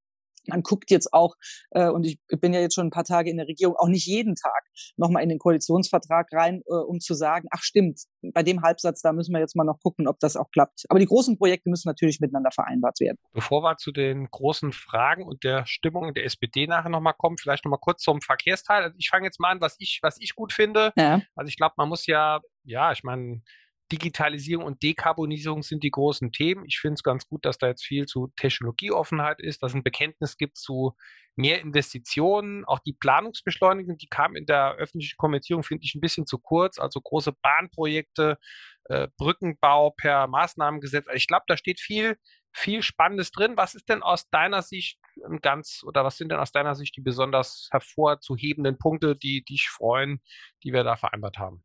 man 0.49 0.63
guckt 0.63 0.91
jetzt 0.91 1.13
auch, 1.13 1.35
äh, 1.71 1.89
und 1.89 2.05
ich 2.05 2.19
bin 2.39 2.53
ja 2.53 2.59
jetzt 2.59 2.75
schon 2.75 2.87
ein 2.87 2.91
paar 2.91 3.03
Tage 3.03 3.29
in 3.29 3.37
der 3.37 3.47
Regierung, 3.47 3.75
auch 3.77 3.87
nicht 3.87 4.05
jeden 4.05 4.35
Tag 4.35 4.65
nochmal 4.97 5.23
in 5.23 5.29
den 5.29 5.39
Koalitionsvertrag 5.39 6.27
rein, 6.33 6.61
äh, 6.67 6.73
um 6.73 6.99
zu 6.99 7.13
sagen, 7.13 7.47
ach 7.51 7.63
stimmt, 7.63 8.01
bei 8.33 8.43
dem 8.43 8.61
Halbsatz, 8.61 9.01
da 9.01 9.13
müssen 9.13 9.33
wir 9.33 9.39
jetzt 9.39 9.55
mal 9.55 9.63
noch 9.63 9.79
gucken, 9.81 10.07
ob 10.07 10.19
das 10.19 10.35
auch 10.35 10.49
klappt. 10.51 10.85
Aber 10.89 10.99
die 10.99 11.05
großen 11.05 11.37
Projekte 11.37 11.69
müssen 11.69 11.87
natürlich 11.87 12.19
miteinander 12.19 12.51
vereinbart 12.51 12.99
werden. 12.99 13.17
Bevor 13.33 13.61
wir 13.63 13.77
zu 13.77 13.91
den 13.91 14.29
großen 14.29 14.73
Fragen 14.73 15.23
und 15.23 15.43
der 15.43 15.65
Stimmung 15.65 16.13
der 16.13 16.25
SPD 16.25 16.67
nachher 16.67 16.89
nochmal 16.89 17.13
kommen, 17.17 17.37
vielleicht 17.37 17.65
nochmal 17.65 17.79
kurz 17.79 18.01
zum 18.01 18.21
Verkehrsteil. 18.21 18.83
Also 18.83 18.95
ich 18.97 19.09
fange 19.09 19.25
jetzt 19.25 19.39
mal 19.39 19.51
an, 19.51 19.61
was 19.61 19.75
ich, 19.79 19.99
was 20.01 20.17
ich 20.19 20.35
gut 20.35 20.53
finde. 20.53 20.91
Ja. 20.97 21.21
Also 21.35 21.49
ich 21.49 21.57
glaube, 21.57 21.75
man 21.77 21.89
muss 21.89 22.05
ja, 22.05 22.39
ja, 22.63 22.91
ich 22.91 23.03
meine, 23.03 23.41
Digitalisierung 23.91 24.65
und 24.65 24.83
Dekarbonisierung 24.83 25.63
sind 25.63 25.83
die 25.83 25.91
großen 25.91 26.31
Themen. 26.31 26.65
Ich 26.65 26.79
finde 26.79 26.95
es 26.95 27.03
ganz 27.03 27.27
gut, 27.27 27.45
dass 27.45 27.57
da 27.57 27.67
jetzt 27.67 27.83
viel 27.83 28.05
zu 28.05 28.31
Technologieoffenheit 28.35 29.39
ist, 29.41 29.63
dass 29.63 29.73
ein 29.73 29.83
Bekenntnis 29.83 30.37
gibt 30.37 30.57
zu 30.57 30.95
mehr 31.35 31.61
Investitionen. 31.61 32.65
Auch 32.65 32.79
die 32.79 32.93
Planungsbeschleunigung, 32.93 33.97
die 33.97 34.07
kam 34.07 34.35
in 34.35 34.45
der 34.45 34.73
öffentlichen 34.75 35.17
Kommentierung, 35.17 35.63
finde 35.63 35.83
ich 35.85 35.95
ein 35.95 36.01
bisschen 36.01 36.27
zu 36.27 36.37
kurz. 36.37 36.79
Also 36.79 37.01
große 37.01 37.33
Bahnprojekte, 37.41 38.37
äh, 38.85 39.07
Brückenbau 39.17 39.91
per 39.91 40.27
Maßnahmengesetz. 40.27 41.07
Also 41.07 41.17
ich 41.17 41.27
glaube, 41.27 41.45
da 41.47 41.57
steht 41.57 41.79
viel, 41.79 42.17
viel 42.51 42.83
Spannendes 42.83 43.31
drin. 43.31 43.57
Was 43.57 43.75
ist 43.75 43.89
denn 43.89 44.03
aus 44.03 44.29
deiner 44.29 44.61
Sicht 44.61 44.99
ganz 45.41 45.83
oder 45.85 46.03
was 46.03 46.17
sind 46.17 46.31
denn 46.31 46.39
aus 46.39 46.51
deiner 46.51 46.75
Sicht 46.75 46.95
die 46.97 47.01
besonders 47.01 47.69
hervorzuhebenden 47.71 48.77
Punkte, 48.77 49.15
die 49.15 49.43
dich 49.43 49.69
freuen, 49.69 50.21
die 50.63 50.73
wir 50.73 50.83
da 50.83 50.95
vereinbart 50.95 51.37
haben? 51.39 51.63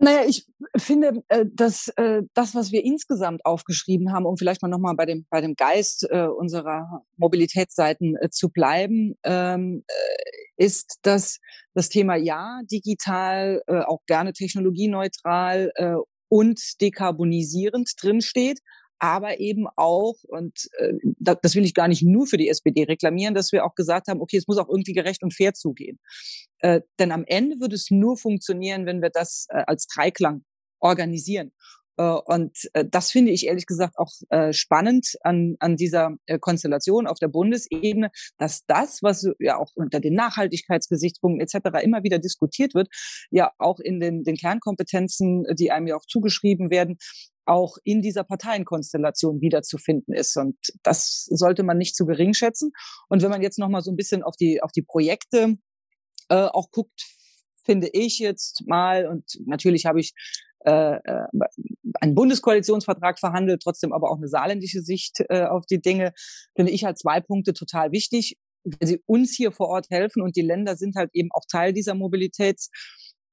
Naja, 0.00 0.24
ich 0.28 0.46
finde, 0.76 1.24
äh, 1.28 1.44
dass 1.52 1.88
äh, 1.96 2.22
das, 2.32 2.54
was 2.54 2.70
wir 2.70 2.84
insgesamt 2.84 3.44
aufgeschrieben 3.44 4.12
haben, 4.12 4.26
um 4.26 4.36
vielleicht 4.36 4.62
mal 4.62 4.68
nochmal 4.68 4.94
bei 4.94 5.06
dem, 5.06 5.26
bei 5.28 5.40
dem 5.40 5.56
Geist 5.56 6.06
äh, 6.08 6.26
unserer 6.26 7.02
Mobilitätsseiten 7.16 8.16
zu 8.30 8.48
bleiben, 8.48 9.14
ähm, 9.24 9.84
ist, 10.56 10.98
dass 11.02 11.38
das 11.74 11.88
Thema 11.88 12.14
ja, 12.16 12.60
digital, 12.70 13.62
auch 13.66 14.00
gerne 14.06 14.32
technologieneutral 14.32 15.72
und 16.28 16.80
dekarbonisierend 16.80 17.92
drinsteht 18.00 18.58
aber 18.98 19.40
eben 19.40 19.66
auch, 19.76 20.16
und 20.24 20.68
äh, 20.78 20.92
das 21.20 21.54
will 21.54 21.64
ich 21.64 21.74
gar 21.74 21.88
nicht 21.88 22.02
nur 22.02 22.26
für 22.26 22.36
die 22.36 22.48
SPD 22.48 22.84
reklamieren, 22.84 23.34
dass 23.34 23.52
wir 23.52 23.64
auch 23.64 23.74
gesagt 23.74 24.08
haben, 24.08 24.20
okay, 24.20 24.36
es 24.36 24.48
muss 24.48 24.58
auch 24.58 24.68
irgendwie 24.68 24.92
gerecht 24.92 25.22
und 25.22 25.34
fair 25.34 25.54
zugehen. 25.54 25.98
Äh, 26.60 26.80
denn 26.98 27.12
am 27.12 27.24
Ende 27.26 27.60
wird 27.60 27.72
es 27.72 27.90
nur 27.90 28.16
funktionieren, 28.16 28.86
wenn 28.86 29.02
wir 29.02 29.10
das 29.10 29.46
äh, 29.50 29.62
als 29.66 29.86
Dreiklang 29.86 30.44
organisieren. 30.80 31.52
Äh, 31.98 32.02
und 32.24 32.56
äh, 32.72 32.84
das 32.88 33.10
finde 33.10 33.32
ich 33.32 33.46
ehrlich 33.46 33.66
gesagt 33.66 33.98
auch 33.98 34.12
äh, 34.30 34.52
spannend 34.52 35.16
an, 35.22 35.56
an 35.58 35.76
dieser 35.76 36.16
Konstellation 36.40 37.06
auf 37.06 37.18
der 37.18 37.28
Bundesebene, 37.28 38.10
dass 38.38 38.64
das, 38.66 39.02
was 39.02 39.28
ja 39.38 39.58
auch 39.58 39.72
unter 39.74 40.00
den 40.00 40.14
Nachhaltigkeitsgesichtspunkten 40.14 41.40
etc. 41.40 41.82
immer 41.82 42.02
wieder 42.02 42.18
diskutiert 42.18 42.74
wird, 42.74 42.88
ja 43.30 43.50
auch 43.58 43.80
in 43.80 44.00
den, 44.00 44.24
den 44.24 44.36
Kernkompetenzen, 44.36 45.44
die 45.58 45.70
einem 45.70 45.88
ja 45.88 45.96
auch 45.96 46.06
zugeschrieben 46.06 46.70
werden, 46.70 46.98
auch 47.44 47.78
in 47.82 48.02
dieser 48.02 48.24
Parteienkonstellation 48.24 49.40
wiederzufinden 49.40 50.14
ist. 50.14 50.36
Und 50.36 50.56
das 50.82 51.26
sollte 51.30 51.62
man 51.62 51.78
nicht 51.78 51.96
zu 51.96 52.06
gering 52.06 52.34
schätzen. 52.34 52.72
Und 53.08 53.22
wenn 53.22 53.30
man 53.30 53.42
jetzt 53.42 53.58
noch 53.58 53.68
mal 53.68 53.82
so 53.82 53.90
ein 53.90 53.96
bisschen 53.96 54.22
auf 54.22 54.36
die, 54.36 54.62
auf 54.62 54.70
die 54.70 54.82
Projekte 54.82 55.56
äh, 56.28 56.34
auch 56.34 56.70
guckt, 56.70 57.06
finde 57.64 57.88
ich 57.92 58.18
jetzt 58.18 58.66
mal, 58.66 59.06
und 59.06 59.24
natürlich 59.46 59.86
habe 59.86 60.00
ich 60.00 60.14
äh, 60.64 60.96
äh, 60.96 61.26
einen 62.00 62.14
Bundeskoalitionsvertrag 62.14 63.18
verhandelt, 63.18 63.62
trotzdem 63.62 63.92
aber 63.92 64.10
auch 64.10 64.16
eine 64.16 64.28
saarländische 64.28 64.82
Sicht 64.82 65.20
äh, 65.28 65.44
auf 65.44 65.66
die 65.66 65.80
Dinge, 65.80 66.12
finde 66.56 66.72
ich 66.72 66.84
halt 66.84 66.98
zwei 66.98 67.20
Punkte 67.20 67.52
total 67.52 67.92
wichtig, 67.92 68.36
wenn 68.64 68.88
sie 68.88 69.02
uns 69.06 69.34
hier 69.34 69.52
vor 69.52 69.68
Ort 69.68 69.86
helfen 69.90 70.22
und 70.22 70.36
die 70.36 70.42
Länder 70.42 70.76
sind 70.76 70.96
halt 70.96 71.10
eben 71.12 71.28
auch 71.32 71.44
Teil 71.50 71.72
dieser 71.72 71.94
Mobilitäts 71.94 72.70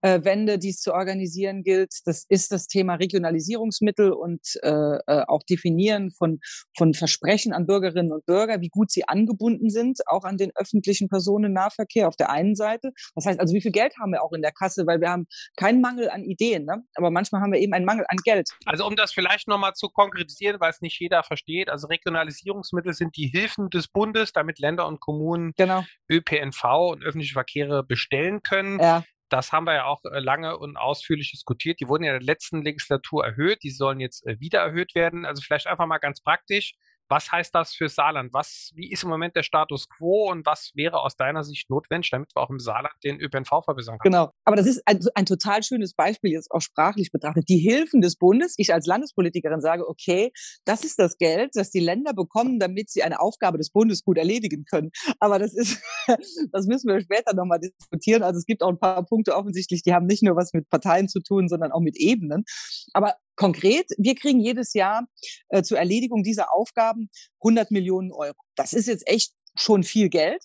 äh, 0.02 0.24
Wende, 0.24 0.60
die 0.60 0.70
es 0.70 0.82
zu 0.82 0.94
organisieren 0.94 1.64
gilt. 1.64 1.92
Das 2.06 2.26
ist 2.30 2.52
das 2.52 2.68
Thema 2.68 2.96
Regionalisierungsmittel 2.96 4.12
und 4.12 4.42
äh, 4.62 4.70
äh, 4.70 5.24
auch 5.28 5.44
Definieren 5.44 6.12
von, 6.12 6.40
von 6.78 6.94
Versprechen 6.94 7.54
an 7.54 7.66
Bürgerinnen 7.66 8.12
und 8.12 8.26
Bürger, 8.26 8.62
wie 8.62 8.70
gut 8.70 8.92
sie 8.92 9.08
angebunden 9.08 9.70
sind, 9.70 10.00
auch 10.08 10.24
an 10.24 10.38
den 10.38 10.52
öffentlichen 10.56 11.10
Personennahverkehr 11.10 12.08
auf 12.08 12.16
der 12.16 12.30
einen 12.30 12.56
Seite. 12.56 12.92
Das 13.16 13.26
heißt 13.26 13.40
also, 13.40 13.54
wie 13.54 13.62
viel 13.62 13.72
Geld 13.72 13.94
haben 14.00 14.12
wir 14.12 14.24
auch 14.24 14.34
in 14.34 14.42
der 14.42 14.52
Kasse, 14.52 14.86
weil 14.86 15.02
wir 15.02 15.10
haben 15.10 15.26
keinen 15.56 15.82
Mangel 15.82 16.10
an 16.10 16.24
Ideen, 16.24 16.66
ne? 16.66 16.84
aber 16.96 17.12
manchmal 17.12 17.42
haben 17.42 17.52
wir 17.52 17.60
eben 17.60 17.74
einen 17.74 17.86
Mangel 17.86 18.06
an 18.10 18.18
Geld. 18.24 18.50
Also 18.66 18.86
um 18.86 18.96
das 18.96 19.14
vielleicht 19.14 19.48
nochmal 19.48 19.74
zu 19.74 19.90
konkretisieren, 19.90 20.60
weil 20.60 20.72
es 20.72 20.82
nicht 20.82 21.00
jeder 21.00 21.24
versteht, 21.24 21.70
also 21.70 21.88
Regionalisierungsmittel 21.88 22.94
sind 22.94 23.16
die 23.18 23.28
Hilfen 23.28 23.70
des 23.70 23.88
Bundes, 23.88 24.32
damit 24.34 24.60
Länder 24.60 24.88
und 24.88 25.00
Kommunen 25.00 25.54
genau. 25.58 25.84
ÖPNV 26.10 26.64
und 26.92 27.04
öffentliche 27.04 27.34
Verkehre 27.34 27.84
bestellen 27.84 28.42
können. 28.42 28.80
Ja. 28.80 29.04
Das 29.30 29.52
haben 29.52 29.66
wir 29.66 29.74
ja 29.74 29.86
auch 29.86 30.04
äh, 30.06 30.20
lange 30.20 30.58
und 30.58 30.78
ausführlich 30.78 31.32
diskutiert. 31.32 31.80
Die 31.80 31.88
wurden 31.88 32.04
ja 32.04 32.14
in 32.14 32.20
der 32.20 32.26
letzten 32.26 32.62
Legislatur 32.64 33.26
erhöht. 33.26 33.64
Die 33.64 33.72
sollen 33.72 34.00
jetzt 34.00 34.26
äh, 34.26 34.40
wieder 34.40 34.60
erhöht 34.60 34.96
werden. 34.96 35.26
Also 35.26 35.42
vielleicht 35.42 35.68
einfach 35.68 35.88
mal 35.88 35.98
ganz 35.98 36.22
praktisch. 36.22 36.76
Was 37.08 37.32
heißt 37.32 37.54
das 37.54 37.74
für 37.74 37.88
Saarland? 37.90 38.34
Was, 38.34 38.72
wie 38.76 38.92
ist 38.92 39.04
im 39.04 39.10
Moment 39.10 39.36
der 39.36 39.44
Status 39.44 39.88
quo 39.90 40.32
und 40.32 40.46
was 40.46 40.72
wäre 40.76 41.02
aus 41.02 41.16
deiner 41.16 41.44
Sicht 41.44 41.70
notwendig, 41.70 42.10
damit 42.10 42.36
wir 42.36 42.42
auch 42.42 42.50
im 42.50 42.60
Saarland 42.60 42.96
den 43.04 43.20
ÖPNV 43.20 43.64
verbessern 43.64 44.00
können? 44.00 44.12
Genau. 44.12 44.32
Aber 44.44 44.56
das 44.56 44.66
ist 44.66 44.82
ein, 44.86 45.00
ein 45.14 45.26
total 45.26 45.62
schönes 45.64 45.94
Beispiel, 45.94 46.32
jetzt 46.32 46.52
auch 46.52 46.62
sprachlich 46.62 47.12
betrachtet. 47.12 47.48
Die 47.50 47.58
Hilfen 47.58 48.02
des 48.02 48.16
Bundes. 48.16 48.56
Ich 48.58 48.74
als 48.74 48.88
Landespolitikerin 48.88 49.62
sage, 49.62 49.88
okay, 49.88 50.32
das 50.66 50.84
ist 50.84 50.98
das 50.98 51.18
Geld, 51.18 51.52
das 51.54 51.70
die 51.70 51.80
Länder 51.80 52.14
bekommen, 52.14 52.60
damit 52.60 52.90
sie 52.90 53.04
eine 53.04 53.20
Aufgabe 53.20 53.58
des 53.58 53.70
Bundes 53.70 54.04
gut 54.04 54.18
erledigen 54.18 54.66
können. 54.66 54.92
Aber 55.20 55.38
das 55.40 55.54
ist, 55.54 55.82
das 56.52 56.66
müssen 56.66 56.88
wir 56.88 57.00
später 57.02 57.36
nochmal 57.36 57.60
diskutieren. 57.60 58.24
Also 58.24 58.40
es 58.40 58.46
gibt 58.46 58.64
auch 58.64 58.70
ein 58.70 58.80
paar 58.80 59.06
Punkte 59.06 59.36
offensichtlich, 59.36 59.84
die 59.84 59.94
haben 59.94 60.08
nicht 60.08 60.24
nur 60.24 60.36
was 60.36 60.54
mit 60.54 60.70
Parteien 60.70 61.08
zu 61.08 61.22
tun, 61.22 61.48
sondern 61.48 61.72
auch 61.72 61.82
mit 61.82 61.98
Ebenen. 61.98 62.46
Aber 62.94 63.16
Konkret, 63.36 63.90
wir 63.98 64.16
kriegen 64.16 64.40
jedes 64.40 64.74
Jahr 64.74 65.08
äh, 65.50 65.64
zur 65.64 65.78
Erledigung 65.78 66.24
dieser 66.24 66.54
Aufgaben 66.54 67.10
100 67.44 67.72
Millionen 67.72 68.12
Euro. 68.12 68.38
Das 68.56 68.74
ist 68.74 68.88
jetzt 68.88 69.08
echt 69.08 69.34
schon 69.56 69.84
viel 69.84 70.10
Geld. 70.10 70.44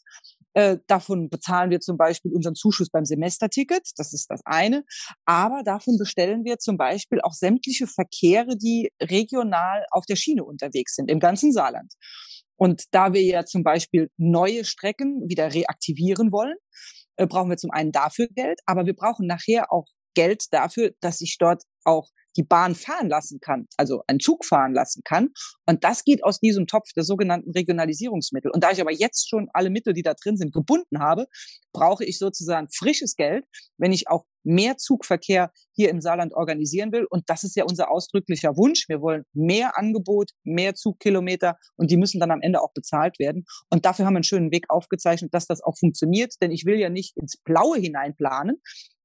Äh, 0.55 0.79
davon 0.89 1.31
bezahlen 1.31 1.71
wir 1.71 1.81
zum 1.81 1.97
Beispiel 1.97 2.33
unseren 2.33 2.57
Zuschuss 2.57 2.91
beim 2.91 3.05
Semesterticket, 3.05 3.89
das 3.97 4.13
ist 4.13 4.27
das 4.31 4.41
eine. 4.45 4.85
Aber 5.25 5.63
davon 5.65 5.97
bestellen 5.97 6.45
wir 6.45 6.59
zum 6.59 6.77
Beispiel 6.77 7.21
auch 7.21 7.33
sämtliche 7.33 7.87
Verkehre, 7.87 8.57
die 8.57 8.91
regional 9.01 9.85
auf 9.93 10.07
der 10.07 10.17
Schiene 10.17 10.45
unterwegs 10.45 10.97
sind, 10.97 11.11
im 11.11 11.21
ganzen 11.21 11.53
Saarland. 11.53 11.93
Und 12.57 12.85
da 12.91 13.13
wir 13.13 13.23
ja 13.23 13.45
zum 13.45 13.63
Beispiel 13.63 14.11
neue 14.17 14.65
Strecken 14.65 15.29
wieder 15.29 15.55
reaktivieren 15.55 16.33
wollen, 16.33 16.57
äh, 17.17 17.27
brauchen 17.27 17.51
wir 17.51 17.57
zum 17.57 17.71
einen 17.71 17.93
dafür 17.93 18.27
Geld, 18.29 18.61
aber 18.67 18.87
wir 18.87 18.95
brauchen 18.95 19.27
nachher 19.27 19.73
auch 19.73 19.87
Geld 20.15 20.47
dafür, 20.51 20.91
dass 21.01 21.19
sich 21.19 21.37
dort 21.39 21.63
auch 21.85 22.09
die 22.37 22.43
Bahn 22.43 22.75
fahren 22.75 23.09
lassen 23.09 23.41
kann, 23.41 23.67
also 23.77 24.03
einen 24.07 24.21
Zug 24.21 24.45
fahren 24.45 24.73
lassen 24.73 25.03
kann. 25.05 25.31
Und 25.67 25.85
das 25.85 26.05
geht 26.05 26.25
aus 26.25 26.41
diesem 26.41 26.67
Topf 26.67 26.93
der 26.97 27.05
sogenannten 27.05 27.51
Regionalisierungsmittel. 27.51 28.51
Und 28.51 28.65
da 28.65 28.71
ich 28.71 28.81
aber 28.81 28.93
jetzt 28.93 29.29
schon 29.29 29.49
alle 29.53 29.71
Mittel, 29.71 29.93
die 29.93 30.03
da 30.03 30.15
drin 30.15 30.37
sind, 30.37 30.53
gebunden 30.53 31.01
habe, 31.01 31.27
brauche 31.73 32.05
ich 32.05 32.19
sozusagen 32.19 32.69
frisches 32.71 33.17
Geld, 33.17 33.45
wenn 33.79 33.93
ich 33.93 34.09
auch 34.09 34.25
mehr 34.43 34.77
Zugverkehr 34.77 35.51
hier 35.75 35.91
im 35.91 36.01
Saarland 36.01 36.35
organisieren 36.35 36.93
will. 36.93 37.07
Und 37.09 37.25
das 37.27 37.45
ist 37.45 37.57
ja 37.57 37.65
unser 37.65 37.91
ausdrücklicher 37.91 38.57
Wunsch. 38.57 38.89
Wir 38.89 39.01
wollen 39.01 39.25
mehr 39.33 39.79
Angebot, 39.79 40.31
mehr 40.45 40.75
Zugkilometer 40.75 41.57
und 41.77 41.91
die 41.91 41.97
müssen 41.97 42.21
dann 42.21 42.31
am 42.31 42.41
Ende 42.41 42.63
auch 42.63 42.73
bezahlt 42.73 43.19
werden. 43.19 43.45
Und 43.71 43.85
dafür 43.85 44.07
haben 44.07 44.15
wir 44.15 44.19
einen 44.19 44.25
schönen 44.25 44.53
Weg 44.53 44.67
aufgezeichnet, 44.69 45.35
dass 45.35 45.47
das 45.47 45.63
auch 45.63 45.77
funktioniert. 45.79 46.35
Denn 46.41 46.51
ich 46.51 46.65
will 46.65 46.79
ja 46.79 46.89
nicht 46.89 47.17
ins 47.17 47.37
Blaue 47.37 47.79
hineinplanen, 47.79 48.61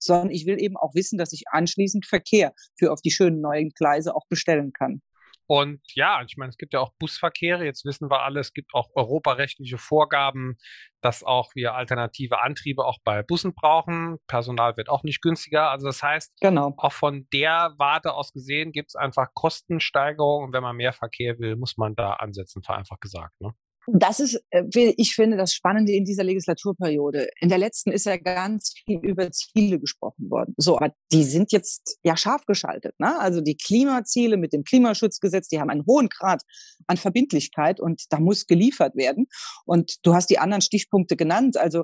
sondern 0.06 0.32
ich 0.32 0.46
will 0.46 0.62
eben 0.62 0.78
auch 0.78 0.94
wissen, 0.96 1.18
dass 1.18 1.34
ich 1.34 1.44
anschließend 1.50 2.06
Verkehr 2.06 2.54
für 2.78 2.92
auf 2.92 3.02
die 3.02 3.12
schönen 3.12 3.42
neuen 3.42 3.70
Gleise 3.70 4.16
auch 4.16 4.28
bestellen 4.30 4.72
kann. 4.74 5.02
Und 5.48 5.80
ja, 5.94 6.24
ich 6.28 6.38
meine, 6.38 6.50
es 6.50 6.58
gibt 6.58 6.74
ja 6.74 6.80
auch 6.80 6.92
Busverkehre. 6.98 7.66
Jetzt 7.66 7.86
wissen 7.86 8.10
wir 8.10 8.24
alle, 8.24 8.40
es 8.40 8.54
gibt 8.54 8.74
auch 8.74 8.90
europarechtliche 8.96 9.78
Vorgaben, 9.78 10.58
dass 11.02 11.24
auch 11.24 11.54
wir 11.54 11.76
alternative 11.76 12.42
Antriebe 12.42 12.84
auch 12.84 12.98
bei 13.04 13.22
Bussen 13.22 13.54
brauchen. 13.54 14.18
Personal 14.28 14.76
wird 14.76 14.90
auch 14.90 15.04
nicht 15.04 15.22
günstiger. 15.22 15.70
Also 15.70 15.86
das 15.86 16.02
heißt, 16.02 16.34
genau. 16.42 16.74
auch 16.78 16.94
von 16.94 17.28
der 17.32 17.76
Warte 17.78 18.14
aus 18.14 18.34
gesehen 18.34 18.72
gibt 18.72 18.92
es 18.92 18.96
einfach 18.96 19.28
Kostensteigerungen. 19.34 20.48
Und 20.48 20.54
wenn 20.54 20.64
man 20.64 20.76
mehr 20.76 20.94
Verkehr 20.94 21.38
will, 21.38 21.56
muss 21.56 21.78
man 21.78 21.96
da 21.96 22.14
ansetzen, 22.14 22.64
vereinfacht 22.64 23.02
gesagt. 23.02 23.40
Ne? 23.40 23.54
Das 23.88 24.20
ist, 24.20 24.42
äh, 24.50 24.64
ich 24.98 25.16
finde, 25.16 25.38
das 25.38 25.54
Spannende 25.54 25.92
in 25.92 26.06
dieser 26.06 26.24
Legislaturperiode. 26.24 27.28
In 27.40 27.50
der 27.50 27.58
letzten 27.58 27.92
ist 27.92 28.06
ja 28.06 28.18
ganz 28.18 28.74
viel 28.86 29.00
über 29.00 29.32
Ziele 29.32 29.80
gesprochen 29.80 30.30
worden. 30.30 30.54
So, 30.58 30.78
aber 30.78 30.94
die 31.12 31.24
sind 31.24 31.52
jetzt 31.52 31.98
ja 32.04 32.18
scharf 32.18 32.46
geschaltet. 32.46 32.96
Ne? 33.00 33.20
Also 33.20 33.42
die 33.42 33.58
Klimaziele 33.58 34.38
mit 34.38 34.54
dem 34.54 34.64
Klimaschutzgesetz, 34.64 35.48
die 35.48 35.60
haben 35.60 35.70
einen 35.70 35.86
hohen 35.86 36.10
Grad 36.10 36.42
an 36.88 36.98
Verbindlichkeit 36.98 37.80
und 37.80 38.04
da 38.10 38.20
muss 38.20 38.48
geliefert 38.48 38.96
werden. 38.96 39.28
Und 39.66 39.98
du 40.04 40.14
hast 40.14 40.30
die 40.30 40.40
anderen 40.40 40.62
Stichpunkte 40.62 41.16
genannt. 41.16 41.58
Also 41.58 41.84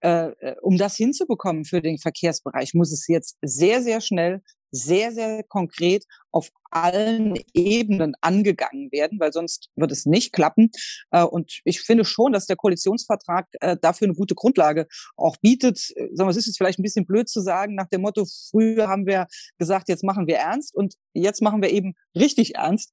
äh, 0.00 0.30
äh 0.40 0.56
um 0.62 0.76
das 0.76 0.96
hinzubekommen 0.96 1.64
für 1.64 1.80
den 1.82 1.98
Verkehrsbereich, 1.98 2.74
muss 2.74 2.92
es 2.92 3.06
jetzt 3.08 3.36
sehr, 3.42 3.82
sehr 3.82 4.00
schnell 4.00 4.42
sehr, 4.70 5.12
sehr 5.12 5.42
konkret 5.44 6.04
auf 6.32 6.50
allen 6.70 7.34
Ebenen 7.52 8.14
angegangen 8.20 8.90
werden, 8.92 9.18
weil 9.20 9.32
sonst 9.32 9.70
wird 9.76 9.92
es 9.92 10.06
nicht 10.06 10.32
klappen. 10.32 10.70
Äh, 11.10 11.24
und 11.24 11.60
ich 11.64 11.80
finde 11.80 12.04
schon, 12.04 12.32
dass 12.32 12.46
der 12.46 12.56
Koalitionsvertrag 12.56 13.46
äh, 13.60 13.76
dafür 13.80 14.06
eine 14.06 14.14
gute 14.14 14.34
Grundlage 14.34 14.86
auch 15.16 15.36
bietet. 15.38 15.90
Äh, 15.96 16.08
es 16.28 16.36
ist 16.36 16.46
jetzt 16.46 16.58
vielleicht 16.58 16.78
ein 16.78 16.84
bisschen 16.84 17.06
blöd 17.06 17.28
zu 17.28 17.40
sagen, 17.40 17.74
nach 17.74 17.88
dem 17.88 18.02
Motto, 18.02 18.24
früher 18.50 18.88
haben 18.88 19.06
wir 19.06 19.26
gesagt, 19.58 19.88
jetzt 19.88 20.04
machen 20.04 20.26
wir 20.26 20.36
ernst 20.36 20.74
und 20.74 20.94
jetzt 21.12 21.42
machen 21.42 21.60
wir 21.60 21.70
eben 21.70 21.94
richtig 22.16 22.54
ernst. 22.54 22.92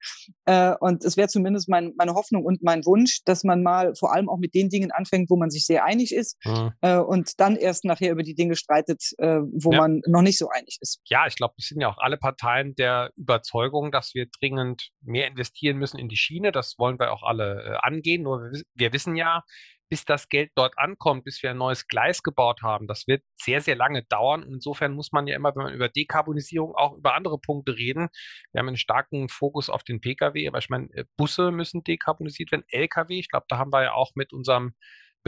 Und 0.80 1.04
es 1.04 1.18
wäre 1.18 1.28
zumindest 1.28 1.70
mein, 1.70 1.94
meine 1.98 2.14
Hoffnung 2.14 2.44
und 2.44 2.64
mein 2.64 2.86
Wunsch, 2.86 3.22
dass 3.26 3.44
man 3.44 3.62
mal 3.62 3.94
vor 3.96 4.14
allem 4.14 4.30
auch 4.30 4.38
mit 4.38 4.56
den 4.56 4.70
Dingen 4.70 4.92
anfängt, 4.92 5.30
wo 5.30 5.36
man 5.36 5.50
sich 5.50 5.66
sehr 5.66 5.86
einig 5.86 6.14
ist 6.14 6.38
mhm. 6.44 6.72
und 7.08 7.40
dann 7.40 7.56
erst 7.56 7.86
nachher 7.86 8.12
über 8.12 8.24
die 8.24 8.34
Dinge 8.34 8.56
streitet, 8.56 9.12
wo 9.20 9.72
ja. 9.72 9.82
man 9.82 10.02
noch 10.08 10.22
nicht 10.22 10.38
so 10.38 10.50
einig 10.50 10.78
ist. 10.82 11.00
Ja, 11.06 11.28
ich 11.28 11.36
glaube, 11.36 11.54
es 11.58 11.68
sind 11.68 11.82
ja 11.82 11.90
auch 11.90 11.98
alle 11.98 12.18
Parteien 12.18 12.74
der 12.76 13.12
Überzeugung, 13.28 13.92
dass 13.92 14.14
wir 14.14 14.28
dringend 14.40 14.90
mehr 15.02 15.28
investieren 15.28 15.78
müssen 15.78 16.00
in 16.00 16.10
die 16.10 16.18
Schiene. 16.18 16.52
Das 16.52 16.76
wollen 16.78 17.00
wir 17.00 17.12
auch 17.12 17.24
alle 17.24 17.64
äh, 17.64 17.78
angehen. 17.82 18.24
Nur 18.24 18.52
wir, 18.74 18.94
wissen 18.94 19.16
ja, 19.16 19.44
bis 19.90 20.06
das 20.06 20.30
Geld 20.30 20.52
dort 20.56 20.78
ankommt, 20.78 21.24
bis 21.24 21.42
wir 21.44 21.52
ein 21.52 21.58
neues 21.58 21.88
Gleis 21.88 22.24
gebaut 22.24 22.62
haben, 22.62 22.88
das 22.88 23.08
wird 23.08 23.24
sehr, 23.38 23.62
sehr 23.62 23.76
lange 23.76 24.04
dauern. 24.04 24.44
Insofern 24.44 24.94
muss 24.94 25.12
man 25.12 25.28
ja 25.28 25.36
immer, 25.36 25.56
wenn 25.56 25.64
man 25.64 25.74
über 25.74 25.90
Dekarbonisierung 25.90 26.76
auch 26.76 26.98
über 26.98 27.16
andere 27.16 27.40
Punkte 27.40 27.76
reden. 27.78 28.10
Wir 28.52 28.60
haben 28.60 28.68
einen 28.68 28.78
starken 28.78 29.30
Fokus 29.30 29.70
auf 29.70 29.84
den 29.84 30.02
Pkw, 30.02 30.48
aber 30.48 30.58
ich 30.60 30.70
meine, 30.70 30.88
äh, 30.94 31.06
Busse 31.16 31.52
müssen 31.52 31.84
dekarbonisiert 31.84 32.52
werden, 32.52 32.66
Lkw. 32.70 33.20
Ich 33.20 33.30
glaube, 33.30 33.46
da 33.50 33.58
haben 33.58 33.72
wir 33.72 33.84
ja 33.84 33.94
auch 33.94 34.12
mit 34.16 34.34
unserem 34.34 34.74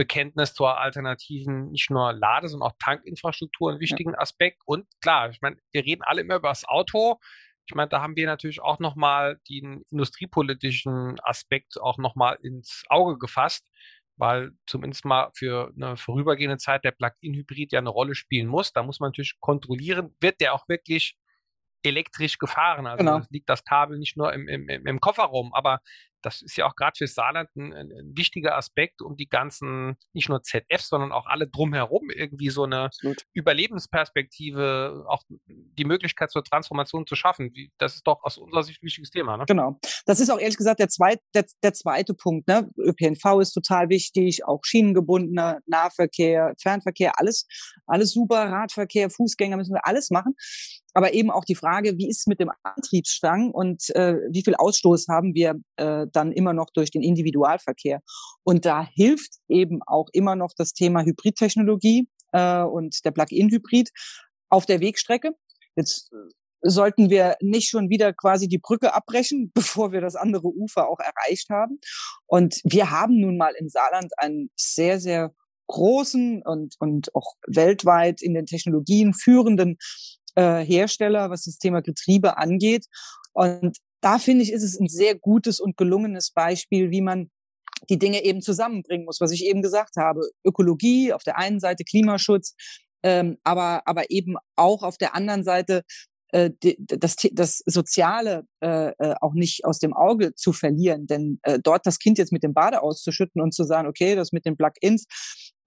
Bekenntnis 0.00 0.54
zur 0.54 0.78
alternativen, 0.78 1.72
nicht 1.72 1.90
nur 1.90 2.14
Lade, 2.14 2.48
sondern 2.48 2.70
auch 2.70 2.76
Tankinfrastruktur 2.78 3.70
einen 3.70 3.80
wichtigen. 3.80 4.14
Aspekt. 4.14 4.62
Und 4.64 4.86
klar, 5.02 5.28
ich 5.28 5.42
meine, 5.42 5.56
wir 5.72 5.84
reden 5.84 6.02
alle 6.02 6.22
immer 6.22 6.36
über 6.36 6.48
das 6.48 6.64
Auto. 6.64 7.18
Ich 7.70 7.74
meine, 7.76 7.88
da 7.88 8.02
haben 8.02 8.16
wir 8.16 8.26
natürlich 8.26 8.60
auch 8.60 8.80
nochmal 8.80 9.38
den 9.48 9.84
industriepolitischen 9.92 11.20
Aspekt 11.22 11.80
auch 11.80 11.98
nochmal 11.98 12.36
ins 12.42 12.82
Auge 12.88 13.16
gefasst, 13.16 13.64
weil 14.16 14.50
zumindest 14.66 15.04
mal 15.04 15.30
für 15.34 15.72
eine 15.76 15.96
vorübergehende 15.96 16.58
Zeit 16.58 16.82
der 16.82 16.90
Plug-in-Hybrid 16.90 17.70
ja 17.70 17.78
eine 17.78 17.90
Rolle 17.90 18.16
spielen 18.16 18.48
muss. 18.48 18.72
Da 18.72 18.82
muss 18.82 18.98
man 18.98 19.10
natürlich 19.10 19.38
kontrollieren, 19.38 20.16
wird 20.18 20.40
der 20.40 20.52
auch 20.52 20.68
wirklich 20.68 21.16
elektrisch 21.84 22.38
gefahren. 22.38 22.88
Also 22.88 23.04
genau. 23.04 23.20
liegt 23.30 23.48
das 23.48 23.64
Kabel 23.64 23.98
nicht 23.98 24.16
nur 24.16 24.32
im, 24.32 24.48
im, 24.48 24.68
im 24.68 25.00
Kofferraum, 25.00 25.54
aber 25.54 25.80
das 26.22 26.42
ist 26.42 26.56
ja 26.56 26.66
auch 26.66 26.74
gerade 26.74 26.92
für 26.96 27.06
Saarland 27.06 27.48
ein, 27.56 27.72
ein, 27.72 28.12
wichtiger 28.16 28.56
Aspekt, 28.56 29.02
um 29.02 29.16
die 29.16 29.28
ganzen, 29.28 29.96
nicht 30.12 30.28
nur 30.28 30.42
ZFs, 30.42 30.88
sondern 30.88 31.12
auch 31.12 31.26
alle 31.26 31.48
drumherum 31.48 32.10
irgendwie 32.10 32.50
so 32.50 32.64
eine 32.64 32.84
Absolut. 32.84 33.24
Überlebensperspektive, 33.32 35.04
auch 35.08 35.22
die 35.46 35.84
Möglichkeit 35.84 36.30
zur 36.30 36.44
Transformation 36.44 37.06
zu 37.06 37.14
schaffen. 37.14 37.52
Das 37.78 37.94
ist 37.94 38.06
doch 38.06 38.22
aus 38.22 38.38
unserer 38.38 38.62
Sicht 38.62 38.82
ein 38.82 38.86
wichtiges 38.86 39.10
Thema. 39.10 39.36
Ne? 39.36 39.44
Genau. 39.46 39.78
Das 40.06 40.20
ist 40.20 40.30
auch 40.30 40.38
ehrlich 40.38 40.56
gesagt 40.56 40.80
der, 40.80 40.88
zweit, 40.88 41.20
der, 41.34 41.46
der 41.62 41.72
zweite 41.72 42.14
Punkt. 42.14 42.48
Ne? 42.48 42.70
ÖPNV 42.78 43.40
ist 43.40 43.52
total 43.52 43.88
wichtig, 43.88 44.44
auch 44.44 44.60
schienengebundener 44.64 45.60
Nahverkehr, 45.66 46.54
Fernverkehr, 46.60 47.18
alles, 47.18 47.46
alles 47.86 48.12
super, 48.12 48.50
Radverkehr, 48.50 49.10
Fußgänger 49.10 49.56
müssen 49.56 49.74
wir 49.74 49.86
alles 49.86 50.10
machen 50.10 50.34
aber 50.94 51.14
eben 51.14 51.30
auch 51.30 51.44
die 51.44 51.54
Frage, 51.54 51.96
wie 51.98 52.08
ist 52.08 52.20
es 52.20 52.26
mit 52.26 52.40
dem 52.40 52.50
Antriebsstrang 52.62 53.50
und 53.50 53.90
äh, 53.94 54.16
wie 54.30 54.42
viel 54.42 54.54
Ausstoß 54.54 55.06
haben 55.08 55.34
wir 55.34 55.54
äh, 55.76 56.06
dann 56.12 56.32
immer 56.32 56.52
noch 56.52 56.70
durch 56.72 56.90
den 56.90 57.02
Individualverkehr? 57.02 58.00
Und 58.42 58.64
da 58.64 58.86
hilft 58.94 59.34
eben 59.48 59.80
auch 59.86 60.08
immer 60.12 60.36
noch 60.36 60.52
das 60.56 60.72
Thema 60.72 61.02
Hybridtechnologie 61.02 62.08
äh, 62.32 62.62
und 62.62 63.04
der 63.04 63.12
Plug-in-Hybrid 63.12 63.90
auf 64.48 64.66
der 64.66 64.80
Wegstrecke. 64.80 65.32
Jetzt 65.76 66.12
äh, 66.12 66.16
sollten 66.62 67.08
wir 67.08 67.36
nicht 67.40 67.68
schon 67.68 67.88
wieder 67.88 68.12
quasi 68.12 68.48
die 68.48 68.58
Brücke 68.58 68.94
abbrechen, 68.94 69.50
bevor 69.54 69.92
wir 69.92 70.00
das 70.00 70.16
andere 70.16 70.48
Ufer 70.48 70.88
auch 70.88 71.00
erreicht 71.00 71.50
haben. 71.50 71.80
Und 72.26 72.60
wir 72.64 72.90
haben 72.90 73.20
nun 73.20 73.36
mal 73.36 73.52
im 73.58 73.68
Saarland 73.68 74.12
einen 74.18 74.50
sehr, 74.56 75.00
sehr 75.00 75.32
großen 75.70 76.42
und, 76.42 76.74
und 76.80 77.14
auch 77.14 77.34
weltweit 77.46 78.22
in 78.22 78.34
den 78.34 78.46
Technologien 78.46 79.14
führenden 79.14 79.78
äh, 80.34 80.64
Hersteller, 80.64 81.30
was 81.30 81.44
das 81.44 81.58
Thema 81.58 81.82
Getriebe 81.82 82.38
angeht. 82.38 82.86
Und 83.32 83.78
da 84.00 84.18
finde 84.18 84.44
ich, 84.44 84.52
ist 84.52 84.62
es 84.62 84.78
ein 84.78 84.88
sehr 84.88 85.14
gutes 85.14 85.60
und 85.60 85.76
gelungenes 85.76 86.30
Beispiel, 86.30 86.90
wie 86.90 87.02
man 87.02 87.30
die 87.88 87.98
Dinge 87.98 88.24
eben 88.24 88.42
zusammenbringen 88.42 89.06
muss, 89.06 89.20
was 89.20 89.32
ich 89.32 89.44
eben 89.44 89.62
gesagt 89.62 89.96
habe. 89.96 90.20
Ökologie 90.44 91.12
auf 91.12 91.22
der 91.22 91.38
einen 91.38 91.60
Seite, 91.60 91.84
Klimaschutz, 91.84 92.54
ähm, 93.02 93.38
aber, 93.44 93.82
aber 93.86 94.10
eben 94.10 94.36
auch 94.56 94.82
auf 94.82 94.98
der 94.98 95.14
anderen 95.14 95.44
Seite 95.44 95.82
äh, 96.32 96.50
das, 96.76 97.16
das 97.32 97.62
Soziale 97.66 98.44
äh, 98.60 98.90
äh, 98.98 99.14
auch 99.20 99.34
nicht 99.34 99.64
aus 99.64 99.78
dem 99.78 99.94
Auge 99.94 100.34
zu 100.34 100.52
verlieren. 100.52 101.06
Denn 101.06 101.40
äh, 101.42 101.58
dort 101.62 101.86
das 101.86 101.98
Kind 101.98 102.18
jetzt 102.18 102.32
mit 102.32 102.42
dem 102.42 102.54
Bade 102.54 102.82
auszuschütten 102.82 103.40
und 103.40 103.54
zu 103.54 103.64
sagen, 103.64 103.88
okay, 103.88 104.14
das 104.14 104.32
mit 104.32 104.44
den 104.44 104.56
Plug-ins, 104.56 105.06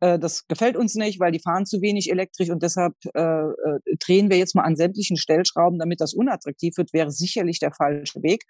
äh, 0.03 0.19
das 0.19 0.47
gefällt 0.47 0.75
uns 0.75 0.95
nicht, 0.95 1.19
weil 1.21 1.31
die 1.31 1.39
fahren 1.39 1.65
zu 1.65 1.81
wenig 1.81 2.11
elektrisch 2.11 2.49
und 2.49 2.61
deshalb 2.61 2.93
äh, 3.13 3.21
äh, 3.21 3.79
drehen 4.05 4.29
wir 4.29 4.37
jetzt 4.37 4.53
mal 4.53 4.63
an 4.63 4.75
sämtlichen 4.75 5.15
Stellschrauben, 5.15 5.79
damit 5.79 6.01
das 6.01 6.13
unattraktiv 6.13 6.75
wird, 6.75 6.91
wäre 6.91 7.09
sicherlich 7.09 7.59
der 7.59 7.71
falsche 7.73 8.21
Weg. 8.21 8.43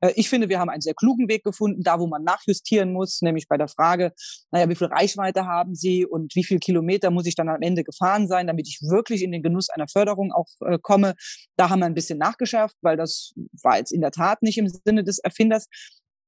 Äh, 0.00 0.12
ich 0.16 0.28
finde, 0.28 0.48
wir 0.48 0.58
haben 0.58 0.68
einen 0.68 0.80
sehr 0.80 0.94
klugen 0.94 1.28
Weg 1.28 1.44
gefunden, 1.44 1.82
da 1.84 2.00
wo 2.00 2.08
man 2.08 2.24
nachjustieren 2.24 2.92
muss, 2.92 3.22
nämlich 3.22 3.46
bei 3.46 3.56
der 3.56 3.68
Frage, 3.68 4.12
naja, 4.50 4.68
wie 4.68 4.74
viel 4.74 4.88
Reichweite 4.88 5.46
haben 5.46 5.76
Sie 5.76 6.04
und 6.04 6.34
wie 6.34 6.44
viel 6.44 6.58
Kilometer 6.58 7.12
muss 7.12 7.26
ich 7.26 7.36
dann 7.36 7.48
am 7.48 7.62
Ende 7.62 7.84
gefahren 7.84 8.26
sein, 8.26 8.48
damit 8.48 8.66
ich 8.66 8.80
wirklich 8.82 9.22
in 9.22 9.30
den 9.30 9.44
Genuss 9.44 9.70
einer 9.70 9.86
Förderung 9.86 10.32
auch 10.32 10.48
äh, 10.66 10.78
komme. 10.82 11.14
Da 11.56 11.70
haben 11.70 11.78
wir 11.78 11.86
ein 11.86 11.94
bisschen 11.94 12.18
nachgeschärft, 12.18 12.74
weil 12.82 12.96
das 12.96 13.32
war 13.62 13.78
jetzt 13.78 13.92
in 13.92 14.00
der 14.00 14.10
Tat 14.10 14.42
nicht 14.42 14.58
im 14.58 14.68
Sinne 14.68 15.04
des 15.04 15.20
Erfinders. 15.20 15.68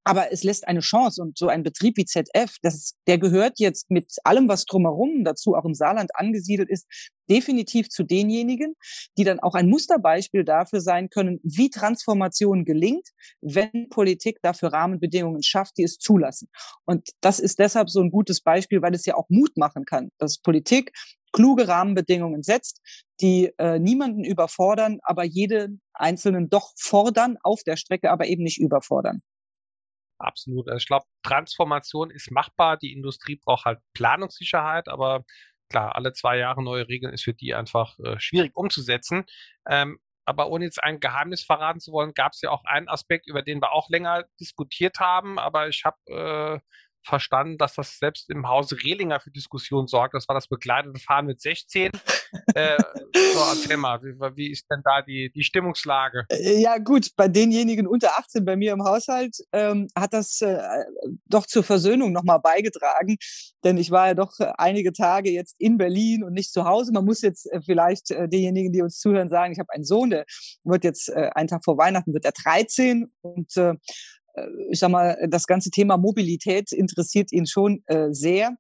Aber 0.08 0.32
es 0.32 0.42
lässt 0.42 0.66
eine 0.66 0.80
Chance 0.80 1.20
und 1.20 1.36
so 1.36 1.48
ein 1.48 1.62
Betrieb 1.62 1.98
wie 1.98 2.06
ZF, 2.06 2.56
das, 2.62 2.94
der 3.06 3.18
gehört 3.18 3.58
jetzt 3.58 3.90
mit 3.90 4.06
allem, 4.24 4.48
was 4.48 4.64
drumherum 4.64 5.22
dazu 5.22 5.54
auch 5.54 5.66
im 5.66 5.74
Saarland 5.74 6.12
angesiedelt 6.14 6.70
ist, 6.70 6.86
definitiv 7.28 7.90
zu 7.90 8.04
denjenigen, 8.04 8.72
die 9.18 9.24
dann 9.24 9.38
auch 9.38 9.54
ein 9.54 9.68
Musterbeispiel 9.68 10.44
dafür 10.44 10.80
sein 10.80 11.10
können, 11.10 11.40
wie 11.42 11.68
Transformation 11.68 12.64
gelingt, 12.64 13.06
wenn 13.42 13.90
Politik 13.90 14.38
dafür 14.40 14.72
Rahmenbedingungen 14.72 15.42
schafft, 15.42 15.76
die 15.76 15.82
es 15.82 15.98
zulassen. 15.98 16.48
Und 16.86 17.10
das 17.20 17.38
ist 17.38 17.58
deshalb 17.58 17.90
so 17.90 18.00
ein 18.00 18.10
gutes 18.10 18.40
Beispiel, 18.40 18.80
weil 18.80 18.94
es 18.94 19.04
ja 19.04 19.14
auch 19.14 19.28
Mut 19.28 19.58
machen 19.58 19.84
kann, 19.84 20.08
dass 20.16 20.38
Politik 20.38 20.92
kluge 21.32 21.68
Rahmenbedingungen 21.68 22.42
setzt, 22.42 22.80
die 23.20 23.52
äh, 23.58 23.78
niemanden 23.78 24.24
überfordern, 24.24 25.00
aber 25.02 25.24
jeden 25.24 25.82
Einzelnen 25.92 26.48
doch 26.48 26.72
fordern 26.78 27.36
auf 27.42 27.62
der 27.62 27.76
Strecke, 27.76 28.10
aber 28.10 28.24
eben 28.26 28.42
nicht 28.42 28.58
überfordern. 28.58 29.20
Absolut. 30.18 30.68
Also 30.68 30.78
ich 30.78 30.86
glaube, 30.86 31.06
Transformation 31.22 32.10
ist 32.10 32.30
machbar. 32.30 32.76
Die 32.76 32.92
Industrie 32.92 33.36
braucht 33.36 33.64
halt 33.64 33.78
Planungssicherheit, 33.94 34.88
aber 34.88 35.24
klar, 35.70 35.94
alle 35.94 36.12
zwei 36.12 36.38
Jahre 36.38 36.62
neue 36.62 36.88
Regeln 36.88 37.12
ist 37.12 37.24
für 37.24 37.34
die 37.34 37.54
einfach 37.54 37.98
äh, 38.00 38.18
schwierig 38.18 38.52
umzusetzen. 38.56 39.24
Ähm, 39.68 39.98
aber 40.24 40.48
ohne 40.50 40.64
jetzt 40.66 40.82
ein 40.82 41.00
Geheimnis 41.00 41.42
verraten 41.42 41.80
zu 41.80 41.92
wollen, 41.92 42.12
gab 42.14 42.32
es 42.32 42.42
ja 42.42 42.50
auch 42.50 42.64
einen 42.64 42.88
Aspekt, 42.88 43.26
über 43.28 43.42
den 43.42 43.62
wir 43.62 43.72
auch 43.72 43.88
länger 43.88 44.24
diskutiert 44.40 44.98
haben. 45.00 45.38
Aber 45.38 45.68
ich 45.68 45.84
habe 45.84 45.96
äh, 46.06 46.60
verstanden, 47.08 47.58
dass 47.58 47.74
das 47.74 47.98
selbst 47.98 48.30
im 48.30 48.48
Hause 48.48 48.76
Rehlinger 48.82 49.20
für 49.20 49.30
Diskussionen 49.30 49.88
sorgt. 49.88 50.14
Das 50.14 50.28
war 50.28 50.34
das 50.34 50.46
begleitete 50.46 51.00
Fahren 51.00 51.26
mit 51.26 51.40
16. 51.40 51.90
äh, 52.54 52.76
so, 53.14 53.40
erzähl 53.50 53.76
mal, 53.76 54.00
wie, 54.02 54.14
wie, 54.36 54.50
ist 54.50 54.66
denn 54.70 54.82
da 54.84 55.02
die, 55.02 55.30
die 55.34 55.42
Stimmungslage? 55.42 56.26
Äh, 56.28 56.60
ja 56.60 56.78
gut, 56.78 57.10
bei 57.16 57.28
denjenigen 57.28 57.86
unter 57.86 58.18
18 58.18 58.44
bei 58.44 58.56
mir 58.56 58.72
im 58.72 58.84
Haushalt 58.84 59.36
ähm, 59.52 59.88
hat 59.96 60.12
das 60.12 60.40
äh, 60.40 60.58
doch 61.26 61.46
zur 61.46 61.64
Versöhnung 61.64 62.12
nochmal 62.12 62.40
beigetragen, 62.40 63.16
denn 63.64 63.78
ich 63.78 63.90
war 63.90 64.08
ja 64.08 64.14
doch 64.14 64.32
einige 64.58 64.92
Tage 64.92 65.30
jetzt 65.30 65.54
in 65.58 65.78
Berlin 65.78 66.22
und 66.22 66.34
nicht 66.34 66.52
zu 66.52 66.64
Hause. 66.64 66.92
Man 66.92 67.04
muss 67.04 67.22
jetzt 67.22 67.50
äh, 67.50 67.60
vielleicht 67.62 68.10
äh, 68.10 68.28
diejenigen, 68.28 68.72
die 68.72 68.82
uns 68.82 68.98
zuhören, 68.98 69.30
sagen, 69.30 69.52
ich 69.52 69.58
habe 69.58 69.72
einen 69.72 69.84
Sohn, 69.84 70.10
der 70.10 70.26
wird 70.64 70.84
jetzt 70.84 71.08
äh, 71.08 71.30
einen 71.34 71.48
Tag 71.48 71.64
vor 71.64 71.78
Weihnachten, 71.78 72.12
wird 72.12 72.24
er 72.24 72.32
13 72.32 73.10
und 73.22 73.56
äh, 73.56 73.70
äh, 73.70 73.74
ich 74.70 74.78
sag 74.78 74.90
mal, 74.90 75.16
das 75.28 75.46
ganze 75.46 75.70
Thema 75.70 75.96
Mobilität 75.96 76.72
interessiert 76.72 77.32
ihn 77.32 77.46
schon 77.46 77.82
äh, 77.86 78.08
sehr. 78.10 78.56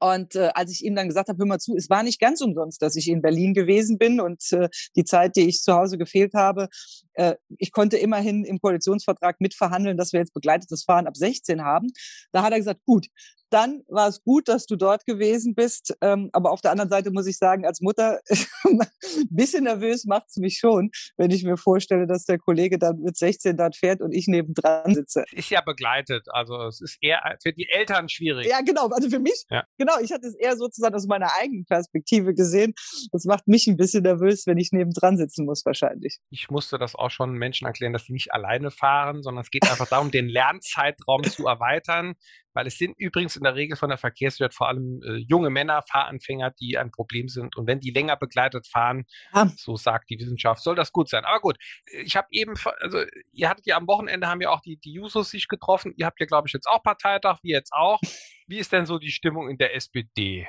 Und 0.00 0.34
äh, 0.34 0.50
als 0.54 0.72
ich 0.72 0.84
ihm 0.84 0.96
dann 0.96 1.06
gesagt 1.06 1.28
habe, 1.28 1.38
hör 1.38 1.46
mal 1.46 1.60
zu, 1.60 1.76
es 1.76 1.88
war 1.88 2.02
nicht 2.02 2.20
ganz 2.20 2.40
umsonst, 2.40 2.82
dass 2.82 2.96
ich 2.96 3.08
in 3.08 3.22
Berlin 3.22 3.54
gewesen 3.54 3.98
bin 3.98 4.20
und 4.20 4.42
äh, 4.50 4.68
die 4.96 5.04
Zeit, 5.04 5.36
die 5.36 5.48
ich 5.48 5.62
zu 5.62 5.74
Hause 5.74 5.96
gefehlt 5.96 6.34
habe, 6.34 6.68
äh, 7.14 7.36
ich 7.58 7.70
konnte 7.70 7.98
immerhin 7.98 8.44
im 8.44 8.58
Koalitionsvertrag 8.58 9.40
mitverhandeln, 9.40 9.96
dass 9.96 10.12
wir 10.12 10.18
jetzt 10.18 10.34
begleitetes 10.34 10.82
Fahren 10.82 11.06
ab 11.06 11.16
16 11.16 11.62
haben. 11.62 11.92
Da 12.32 12.42
hat 12.42 12.52
er 12.52 12.58
gesagt, 12.58 12.80
gut, 12.84 13.06
dann 13.52 13.82
war 13.88 14.08
es 14.08 14.22
gut, 14.22 14.48
dass 14.48 14.66
du 14.66 14.76
dort 14.76 15.04
gewesen 15.04 15.54
bist. 15.54 15.94
Ähm, 16.00 16.30
aber 16.32 16.52
auf 16.52 16.60
der 16.60 16.70
anderen 16.70 16.90
Seite 16.90 17.10
muss 17.10 17.26
ich 17.26 17.38
sagen, 17.38 17.66
als 17.66 17.80
Mutter, 17.80 18.20
ein 18.64 18.78
bisschen 19.30 19.64
nervös 19.64 20.04
macht 20.04 20.28
es 20.28 20.36
mich 20.36 20.58
schon, 20.58 20.90
wenn 21.16 21.30
ich 21.30 21.44
mir 21.44 21.56
vorstelle, 21.56 22.06
dass 22.06 22.24
der 22.24 22.38
Kollege 22.38 22.78
dann 22.78 23.00
mit 23.00 23.16
16 23.16 23.56
dort 23.56 23.76
fährt 23.76 24.00
und 24.00 24.12
ich 24.12 24.26
nebendran 24.26 24.94
sitze. 24.94 25.24
Ist 25.32 25.50
ja 25.50 25.60
begleitet. 25.60 26.26
Also 26.30 26.62
es 26.62 26.80
ist 26.80 26.98
eher 27.00 27.20
für 27.42 27.52
die 27.52 27.68
Eltern 27.68 28.08
schwierig. 28.08 28.46
Ja, 28.46 28.60
genau. 28.60 28.88
Also 28.88 29.10
für 29.10 29.18
mich, 29.18 29.44
ja. 29.50 29.64
genau, 29.78 29.98
ich 30.00 30.12
hatte 30.12 30.26
es 30.26 30.34
eher 30.34 30.56
sozusagen 30.56 30.94
aus 30.94 31.06
meiner 31.06 31.30
eigenen 31.40 31.64
Perspektive 31.64 32.34
gesehen. 32.34 32.74
Das 33.12 33.24
macht 33.24 33.46
mich 33.48 33.66
ein 33.66 33.76
bisschen 33.76 34.02
nervös, 34.02 34.46
wenn 34.46 34.58
ich 34.58 34.72
nebendran 34.72 35.16
sitzen 35.16 35.44
muss, 35.44 35.64
wahrscheinlich. 35.64 36.18
Ich 36.30 36.50
musste 36.50 36.78
das 36.78 36.94
auch 36.94 37.10
schon 37.10 37.32
Menschen 37.32 37.66
erklären, 37.66 37.92
dass 37.92 38.04
sie 38.04 38.12
nicht 38.12 38.32
alleine 38.32 38.70
fahren, 38.70 39.22
sondern 39.22 39.42
es 39.42 39.50
geht 39.50 39.64
einfach 39.70 39.88
darum, 39.88 40.10
den 40.10 40.28
Lernzeitraum 40.28 41.24
zu 41.24 41.46
erweitern 41.46 42.14
weil 42.54 42.66
es 42.66 42.78
sind 42.78 42.94
übrigens 42.98 43.36
in 43.36 43.44
der 43.44 43.54
Regel 43.54 43.76
von 43.76 43.88
der 43.88 43.98
Verkehrssicherheit 43.98 44.54
vor 44.54 44.68
allem 44.68 45.00
äh, 45.02 45.16
junge 45.28 45.50
Männer, 45.50 45.82
Fahranfänger, 45.82 46.52
die 46.52 46.78
ein 46.78 46.90
Problem 46.90 47.28
sind. 47.28 47.56
Und 47.56 47.66
wenn 47.66 47.80
die 47.80 47.90
länger 47.90 48.16
begleitet 48.16 48.66
fahren, 48.66 49.04
ja. 49.34 49.50
so 49.56 49.76
sagt 49.76 50.10
die 50.10 50.18
Wissenschaft, 50.18 50.62
soll 50.62 50.74
das 50.74 50.92
gut 50.92 51.08
sein. 51.08 51.24
Aber 51.24 51.40
gut, 51.40 51.58
ich 52.04 52.16
habe 52.16 52.28
eben, 52.30 52.54
also 52.80 53.04
ihr 53.32 53.48
hattet 53.48 53.66
ja 53.66 53.76
am 53.76 53.86
Wochenende 53.86 54.26
haben 54.26 54.40
ja 54.40 54.50
auch 54.50 54.60
die, 54.60 54.76
die 54.76 54.92
Jusos 54.92 55.30
sich 55.30 55.48
getroffen. 55.48 55.92
Ihr 55.96 56.06
habt 56.06 56.20
ja, 56.20 56.26
glaube 56.26 56.48
ich, 56.48 56.52
jetzt 56.52 56.66
auch 56.66 56.82
Parteitag, 56.82 57.38
wie 57.42 57.50
jetzt 57.50 57.72
auch. 57.72 58.00
Wie 58.46 58.58
ist 58.58 58.72
denn 58.72 58.86
so 58.86 58.98
die 58.98 59.10
Stimmung 59.10 59.48
in 59.48 59.58
der 59.58 59.74
SPD? 59.74 60.46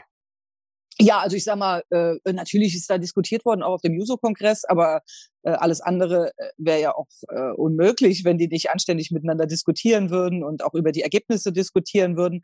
Ja, 1.00 1.20
also 1.20 1.36
ich 1.36 1.44
sag 1.44 1.58
mal, 1.58 1.84
äh, 1.90 2.16
natürlich 2.32 2.76
ist 2.76 2.90
da 2.90 2.98
diskutiert 2.98 3.46
worden, 3.46 3.64
auch 3.64 3.74
auf 3.74 3.82
dem 3.82 3.96
Juso-Kongress, 3.96 4.64
aber 4.66 5.02
alles 5.50 5.82
andere 5.82 6.32
äh, 6.38 6.50
wäre 6.58 6.82
ja 6.82 6.96
auch 6.96 7.08
äh, 7.30 7.52
unmöglich, 7.52 8.24
wenn 8.24 8.38
die 8.38 8.48
nicht 8.48 8.70
anständig 8.70 9.12
miteinander 9.12 9.46
diskutieren 9.46 10.10
würden 10.10 10.44
und 10.44 10.64
auch 10.64 10.74
über 10.74 10.92
die 10.92 11.02
Ergebnisse 11.02 11.52
diskutieren 11.52 12.18
würden. 12.18 12.42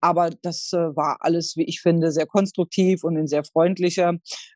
Aber 0.00 0.30
das 0.42 0.72
äh, 0.72 0.96
war 0.96 1.18
alles, 1.20 1.56
wie 1.56 1.64
ich 1.64 1.80
finde, 1.80 2.12
sehr 2.12 2.26
konstruktiv 2.26 3.04
und 3.04 3.16
in 3.16 3.26
sehr 3.26 3.44
freundlicher 3.44 4.14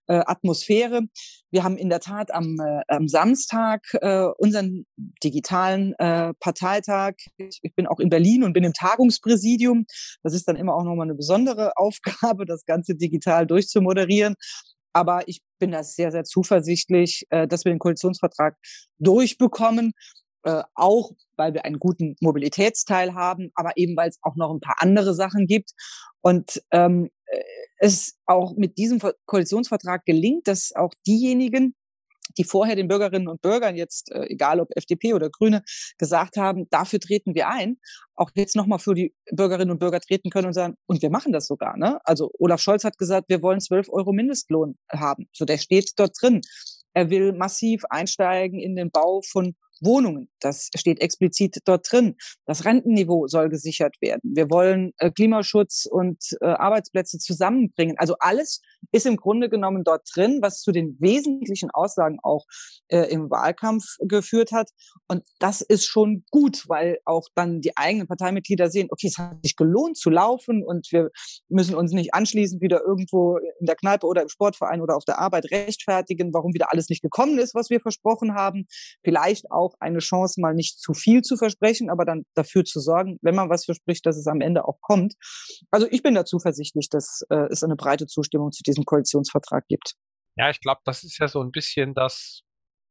äh, 0.09 0.23
Atmosphäre. 0.27 1.03
Wir 1.51 1.63
haben 1.63 1.77
in 1.77 1.89
der 1.89 2.01
Tat 2.01 2.35
am, 2.35 2.59
äh, 2.61 2.83
am 2.89 3.09
Samstag 3.09 3.83
äh, 3.95 4.27
unseren 4.39 4.85
digitalen 5.23 5.95
äh, 5.95 6.35
Parteitag. 6.41 7.15
Ich, 7.37 7.61
ich 7.63 7.75
bin 7.75 7.87
auch 7.87 8.01
in 8.01 8.11
Berlin 8.11 8.45
und 8.45 8.53
bin 8.53 8.65
im 8.65 8.73
Tagungspräsidium. 8.73 9.87
Das 10.23 10.35
ist 10.35 10.49
dann 10.49 10.57
immer 10.57 10.75
auch 10.75 10.85
nochmal 10.85 11.07
eine 11.07 11.15
besondere 11.15 11.73
Aufgabe, 11.77 12.45
das 12.45 12.65
Ganze 12.67 12.95
digital 12.95 13.47
durchzumoderieren. 13.47 14.35
Aber 14.97 15.29
ich 15.29 15.43
bin 15.59 15.73
da 15.73 15.85
sehr, 15.85 16.11
sehr 16.11 16.25
zuversichtlich, 16.25 17.27
äh, 17.29 17.47
dass 17.47 17.67
wir 17.67 17.73
den 17.73 17.79
Koalitionsvertrag 17.79 18.57
durchbekommen. 18.99 19.93
Äh, 20.43 20.63
auch 20.75 21.11
weil 21.37 21.53
wir 21.53 21.67
einen 21.67 21.79
guten 21.79 22.17
Mobilitätsteil 22.23 23.13
haben, 23.13 23.51
aber 23.55 23.73
eben 23.77 23.95
weil 23.95 24.09
es 24.09 24.19
auch 24.23 24.37
noch 24.37 24.51
ein 24.51 24.61
paar 24.61 24.77
andere 24.79 25.13
Sachen 25.13 25.47
gibt. 25.47 25.73
Und 26.23 26.63
ähm, 26.71 27.11
äh, 27.27 27.43
es 27.77 28.17
auch 28.25 28.57
mit 28.57 28.79
diesem 28.79 29.01
Koalitionsvertrag 29.27 30.07
gelingt, 30.07 30.49
dass 30.49 30.73
auch 30.75 30.95
diejenigen, 31.07 31.75
die 32.37 32.45
vorher 32.45 32.77
den 32.77 32.89
Bürgerinnen 32.89 33.29
und 33.29 33.41
Bürgern 33.43 33.77
jetzt, 33.77 34.11
äh, 34.12 34.27
egal 34.29 34.61
ob 34.61 34.69
FDP 34.77 35.15
oder 35.15 35.31
Grüne, 35.31 35.62
gesagt 35.99 36.37
haben, 36.37 36.69
dafür 36.71 37.01
treten 37.01 37.35
wir 37.35 37.49
ein, 37.49 37.79
auch 38.15 38.31
jetzt 38.35 38.57
nochmal 38.57 38.79
für 38.79 38.95
die 38.95 39.15
Bürgerinnen 39.31 39.71
und 39.71 39.79
Bürger 39.79 40.01
treten 40.01 40.31
können 40.31 40.49
und 40.49 40.55
sagen, 40.55 40.77
und 40.87 41.03
wir 41.03 41.11
machen 41.11 41.33
das 41.33 41.47
sogar. 41.47 41.77
Ne? 41.77 41.99
Also 42.05 42.31
Olaf 42.39 42.61
Scholz 42.61 42.85
hat 42.85 42.99
gesagt, 42.99 43.29
wir 43.29 43.43
wollen 43.43 43.61
12 43.61 43.89
Euro 43.91 44.12
Mindestlohn 44.12 44.77
haben. 44.91 45.29
So, 45.33 45.45
der 45.45 45.59
steht 45.59 45.93
dort 45.97 46.12
drin. 46.21 46.41
Er 46.95 47.11
will 47.11 47.33
massiv 47.33 47.85
einsteigen 47.91 48.59
in 48.59 48.75
den 48.75 48.91
Bau 48.91 49.21
von 49.21 49.55
Wohnungen. 49.81 50.29
Das 50.41 50.71
steht 50.77 51.01
explizit 51.01 51.59
dort 51.65 51.91
drin. 51.91 52.17
Das 52.47 52.65
Rentenniveau 52.65 53.27
soll 53.27 53.49
gesichert 53.49 53.97
werden. 54.01 54.21
Wir 54.35 54.51
wollen 54.51 54.93
äh, 54.99 55.11
Klimaschutz 55.11 55.87
und 55.91 56.19
äh, 56.41 56.47
Arbeitsplätze 56.47 57.19
zusammenbringen. 57.19 57.97
Also 57.99 58.17
alles 58.19 58.61
ist 58.93 59.07
im 59.07 59.17
Grunde 59.17 59.49
genommen 59.49 59.85
dort 59.85 60.09
drin, 60.15 60.39
was 60.43 60.61
zu 60.61 60.73
den 60.73 60.97
wesentlichen 61.01 61.71
Aussagen 61.71 62.19
auch 62.23 62.45
äh, 62.89 63.11
im 63.11 63.31
Wahlkampf 63.31 63.85
geführt 64.01 64.53
hat. 64.53 64.71
Und 65.09 65.25
das 65.39 65.61
ist 65.61 65.87
schon 65.87 66.25
gut, 66.31 66.65
weil 66.69 66.99
auch 67.05 67.27
dann 67.35 67.61
die 67.61 67.77
eigenen 67.77 68.07
Parteimitglieder 68.07 68.71
sehen, 68.71 68.89
okay, 68.91 69.09
es 69.09 69.19
hat 69.19 69.39
sich 69.43 69.57
gelohnt 69.57 69.97
zu 69.97 70.11
laufen 70.11 70.65
und 70.65 70.89
wir 70.93 71.11
müssen 71.49 71.75
uns 71.75 71.93
nicht 71.93 72.15
anschließend 72.15 72.61
wieder 72.61 72.83
irgendwo 72.85 73.39
in 73.61 73.67
der 73.67 73.77
Kneipe 73.77 74.07
oder 74.07 74.23
im 74.23 74.29
Sportverein 74.29 74.81
oder 74.81 74.97
auf 74.97 75.05
der 75.05 75.19
Arbeit 75.19 75.51
rechtfertigen, 75.51 76.33
warum 76.33 76.55
wieder 76.55 76.73
alles 76.73 76.89
nicht 76.89 77.03
gekommen 77.03 77.39
ist, 77.39 77.55
was 77.55 77.71
wir 77.71 77.81
versprochen 77.81 78.35
haben. 78.35 78.67
Vielleicht 79.03 79.51
auch 79.51 79.66
auch 79.67 79.75
eine 79.81 79.99
Chance, 79.99 80.41
mal 80.41 80.55
nicht 80.55 80.81
zu 80.81 80.95
viel 80.95 81.23
zu 81.23 81.37
versprechen, 81.37 81.91
aber 81.91 82.05
dann 82.05 82.25
dafür 82.35 82.65
zu 82.65 82.81
sorgen, 82.81 83.19
wenn 83.23 83.35
man 83.35 83.51
was 83.51 83.65
verspricht, 83.65 84.07
dass 84.07 84.17
es 84.17 84.27
am 84.27 84.41
Ende 84.41 84.67
auch 84.67 84.81
kommt. 84.81 85.15
Also 85.71 85.87
ich 85.91 86.03
bin 86.03 86.15
da 86.15 86.25
zuversichtlich, 86.25 86.89
dass 86.89 87.23
äh, 87.31 87.49
es 87.51 87.63
eine 87.63 87.77
breite 87.77 88.07
Zustimmung 88.07 88.53
zu 88.53 88.63
diesem 88.63 88.85
Koalitionsvertrag 88.85 89.67
gibt. 89.69 89.95
Ja, 90.37 90.51
ich 90.51 90.61
glaube, 90.61 90.81
das 90.85 91.05
ist 91.05 91.19
ja 91.19 91.29
so 91.29 91.43
ein 91.43 91.51
bisschen 91.51 91.95
das 91.95 92.43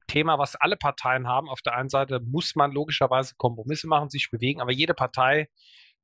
Thema, 0.08 0.38
was 0.38 0.56
alle 0.56 0.78
Parteien 0.78 1.28
haben. 1.28 1.50
Auf 1.50 1.62
der 1.62 1.76
einen 1.76 1.90
Seite 1.90 2.20
muss 2.20 2.56
man 2.56 2.72
logischerweise 2.72 3.36
Kompromisse 3.38 3.88
machen, 3.88 4.10
sich 4.10 4.30
bewegen, 4.32 4.62
aber 4.62 4.72
jede 4.72 4.94
Partei 4.94 5.50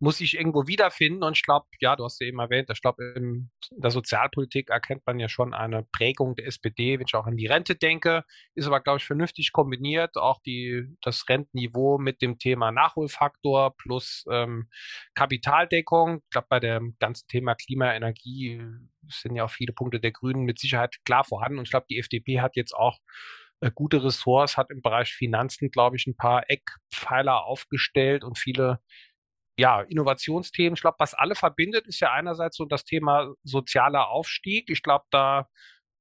muss 0.02 0.18
sich 0.18 0.36
irgendwo 0.36 0.66
wiederfinden. 0.66 1.24
Und 1.24 1.38
ich 1.38 1.44
glaube, 1.44 1.68
ja, 1.80 1.96
du 1.96 2.04
hast 2.04 2.20
ja 2.20 2.28
eben 2.28 2.40
erwähnt, 2.40 2.70
ich 2.72 2.82
glaube, 2.82 3.14
in 3.16 3.52
der 3.70 3.92
Sozialpolitik 3.92 4.70
erkennt 4.70 5.06
man 5.06 5.20
ja 5.20 5.30
schon 5.30 5.54
eine 5.54 5.84
Prägung 5.92 6.36
der 6.36 6.48
SPD, 6.48 6.98
wenn 6.98 7.06
ich 7.08 7.14
auch 7.14 7.28
an 7.28 7.38
die 7.38 7.46
Rente 7.46 7.76
denke, 7.76 8.24
ist 8.56 8.66
aber, 8.66 8.82
glaube 8.82 8.98
ich, 8.98 9.06
vernünftig 9.06 9.52
kombiniert. 9.52 10.18
Auch 10.18 10.42
die, 10.42 10.88
das 11.02 11.30
Rentenniveau 11.30 12.00
mit 12.00 12.22
dem 12.22 12.40
Thema 12.40 12.72
Nachholfaktor 12.72 13.76
plus 13.78 14.26
ähm, 14.32 14.70
Kapitaldeckung. 15.14 16.22
Ich 16.24 16.30
glaube, 16.32 16.48
bei 16.50 16.60
dem 16.60 16.96
ganzen 17.00 17.28
Thema 17.28 17.54
Klima, 17.54 17.94
Energie 17.94 18.60
sind 19.08 19.36
ja 19.36 19.46
auch 19.46 19.52
viele 19.52 19.74
Punkte 19.74 20.00
der 20.00 20.12
Grünen 20.12 20.46
mit 20.46 20.58
Sicherheit 20.58 20.96
klar 21.06 21.24
vorhanden. 21.24 21.60
Und 21.60 21.66
ich 21.66 21.72
glaube, 21.72 21.86
die 21.90 22.00
FDP 22.00 22.42
hat 22.42 22.56
jetzt 22.56 22.74
auch 22.74 22.98
äh, 23.60 23.70
gute 23.74 24.04
Ressorts, 24.04 24.58
hat 24.58 24.72
im 24.72 24.82
Bereich 24.82 25.14
Finanzen, 25.14 25.70
glaube 25.70 25.96
ich, 25.96 26.08
ein 26.08 26.18
paar 26.18 26.50
Eckpfeiler 26.50 27.46
aufgestellt 27.46 28.24
und 28.24 28.40
viele 28.40 28.80
ja, 29.58 29.82
Innovationsthemen. 29.82 30.76
Ich 30.76 30.82
glaube, 30.82 30.98
was 31.00 31.14
alle 31.14 31.36
verbindet, 31.36 31.88
ist 31.88 32.00
ja 32.00 32.12
einerseits 32.12 32.58
so 32.58 32.66
das 32.66 32.84
Thema 32.84 33.34
sozialer 33.44 34.10
Aufstieg. 34.10 34.70
Ich 34.70 34.82
glaube, 34.82 35.06
da 35.12 35.48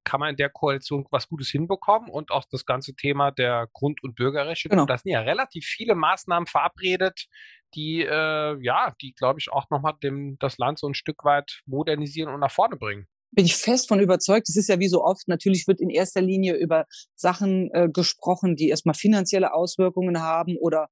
kann 0.05 0.21
man 0.21 0.31
in 0.31 0.37
der 0.37 0.51
Koalition 0.51 1.07
was 1.11 1.29
Gutes 1.29 1.51
hinbekommen 1.51 2.09
und 2.09 2.31
auch 2.31 2.45
das 2.51 2.65
ganze 2.65 2.95
Thema 2.95 3.31
der 3.31 3.69
Grund- 3.73 4.03
und 4.03 4.15
Bürgerrechte. 4.15 4.69
Genau. 4.69 4.87
Da 4.87 4.97
sind 4.97 5.13
ja 5.13 5.21
relativ 5.21 5.65
viele 5.67 5.95
Maßnahmen 5.95 6.47
verabredet, 6.47 7.27
die, 7.75 8.03
äh, 8.03 8.57
ja, 8.63 8.95
die, 9.03 9.13
glaube 9.13 9.41
ich, 9.41 9.53
auch 9.53 9.69
nochmal 9.71 9.95
dem, 10.03 10.37
das 10.39 10.59
Land 10.59 10.79
so 10.79 10.89
ein 10.89 10.95
Stück 10.95 11.25
weit 11.25 11.61
modernisieren 11.67 12.33
und 12.33 12.41
nach 12.41 12.51
vorne 12.51 12.77
bringen 12.77 13.07
bin 13.33 13.45
ich 13.45 13.57
fest 13.57 13.89
von 13.89 14.01
überzeugt. 14.01 14.49
Es 14.49 14.57
ist 14.57 14.69
ja 14.69 14.81
wie 14.81 14.89
so 14.89 15.05
oft, 15.05 15.29
natürlich 15.29 15.69
wird 15.69 15.81
in 15.81 15.91
erster 15.91 16.21
Linie 16.21 16.57
über 16.57 16.87
Sachen 17.15 17.71
äh, 17.73 17.89
gesprochen, 17.89 18.57
die 18.57 18.71
erstmal 18.71 18.97
finanzielle 18.97 19.55
Auswirkungen 19.55 20.21
haben 20.21 20.57
oder 20.57 20.89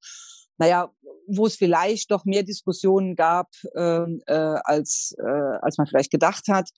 naja, 0.58 0.90
wo 1.28 1.46
es 1.46 1.56
vielleicht 1.56 2.10
doch 2.10 2.24
mehr 2.24 2.42
Diskussionen 2.42 3.14
gab, 3.14 3.48
ähm, 3.76 4.20
äh, 4.26 4.34
als, 4.34 5.14
äh, 5.18 5.58
als 5.62 5.78
man 5.78 5.86
vielleicht 5.86 6.10
gedacht 6.10 6.48
hat. 6.48 6.70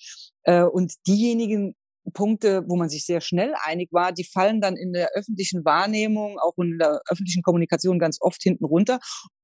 Äh, 0.42 0.64
und 0.64 0.94
diejenigen 1.06 1.74
Punkte, 2.12 2.64
wo 2.66 2.76
man 2.76 2.88
sich 2.88 3.04
sehr 3.04 3.20
schnell 3.20 3.54
einig 3.64 3.90
war, 3.92 4.12
die 4.12 4.24
fallen 4.24 4.60
dann 4.60 4.76
in 4.76 4.92
der 4.92 5.10
öffentlichen 5.14 5.64
Wahrnehmung, 5.64 6.38
auch 6.38 6.54
in 6.58 6.78
der 6.78 7.00
öffentlichen 7.08 7.42
Kommunikation 7.42 7.98
ganz 7.98 8.18
oft 8.20 8.42
hinten 8.42 8.64
runter. 8.64 8.98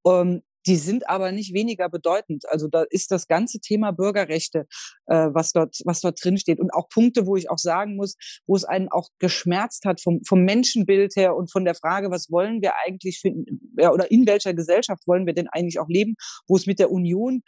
Ähm, 0.07 0.43
die 0.67 0.77
sind 0.77 1.09
aber 1.09 1.33
nicht 1.33 1.55
weniger 1.55 1.89
bedeutend. 1.89 2.45
Also 2.49 2.69
da 2.69 2.85
ist 2.91 3.11
das 3.11 3.27
ganze 3.29 3.61
Thema 3.61 3.93
Bürgerrechte, 3.93 4.67
äh, 5.07 5.29
was 5.33 5.53
dort, 5.53 5.77
was 5.85 6.01
dort 6.01 6.23
drin 6.23 6.39
steht. 6.39 6.61
Und 6.61 6.73
auch 6.73 6.89
Punkte, 6.89 7.27
wo 7.27 7.37
ich 7.37 7.51
auch 7.51 7.59
sagen 7.59 7.97
muss, 7.97 8.17
wo 8.47 8.57
es 8.57 8.65
einen 8.65 8.89
auch 8.89 9.09
geschmerzt 9.19 9.85
hat 9.85 10.01
vom, 10.01 10.21
vom 10.27 10.43
Menschenbild 10.45 11.15
her 11.17 11.37
und 11.37 11.51
von 11.51 11.65
der 11.65 11.75
Frage, 11.75 12.11
was 12.11 12.31
wollen 12.31 12.63
wir 12.63 12.73
eigentlich 12.87 13.21
finden, 13.21 13.73
ja, 13.79 13.93
oder 13.93 14.11
in 14.11 14.27
welcher 14.27 14.55
Gesellschaft 14.55 15.07
wollen 15.07 15.27
wir 15.27 15.35
denn 15.35 15.49
eigentlich 15.49 15.79
auch 15.79 15.89
leben, 15.89 16.17
wo 16.49 16.57
es 16.57 16.67
mit 16.67 16.79
der 16.79 16.91
Union 16.91 17.43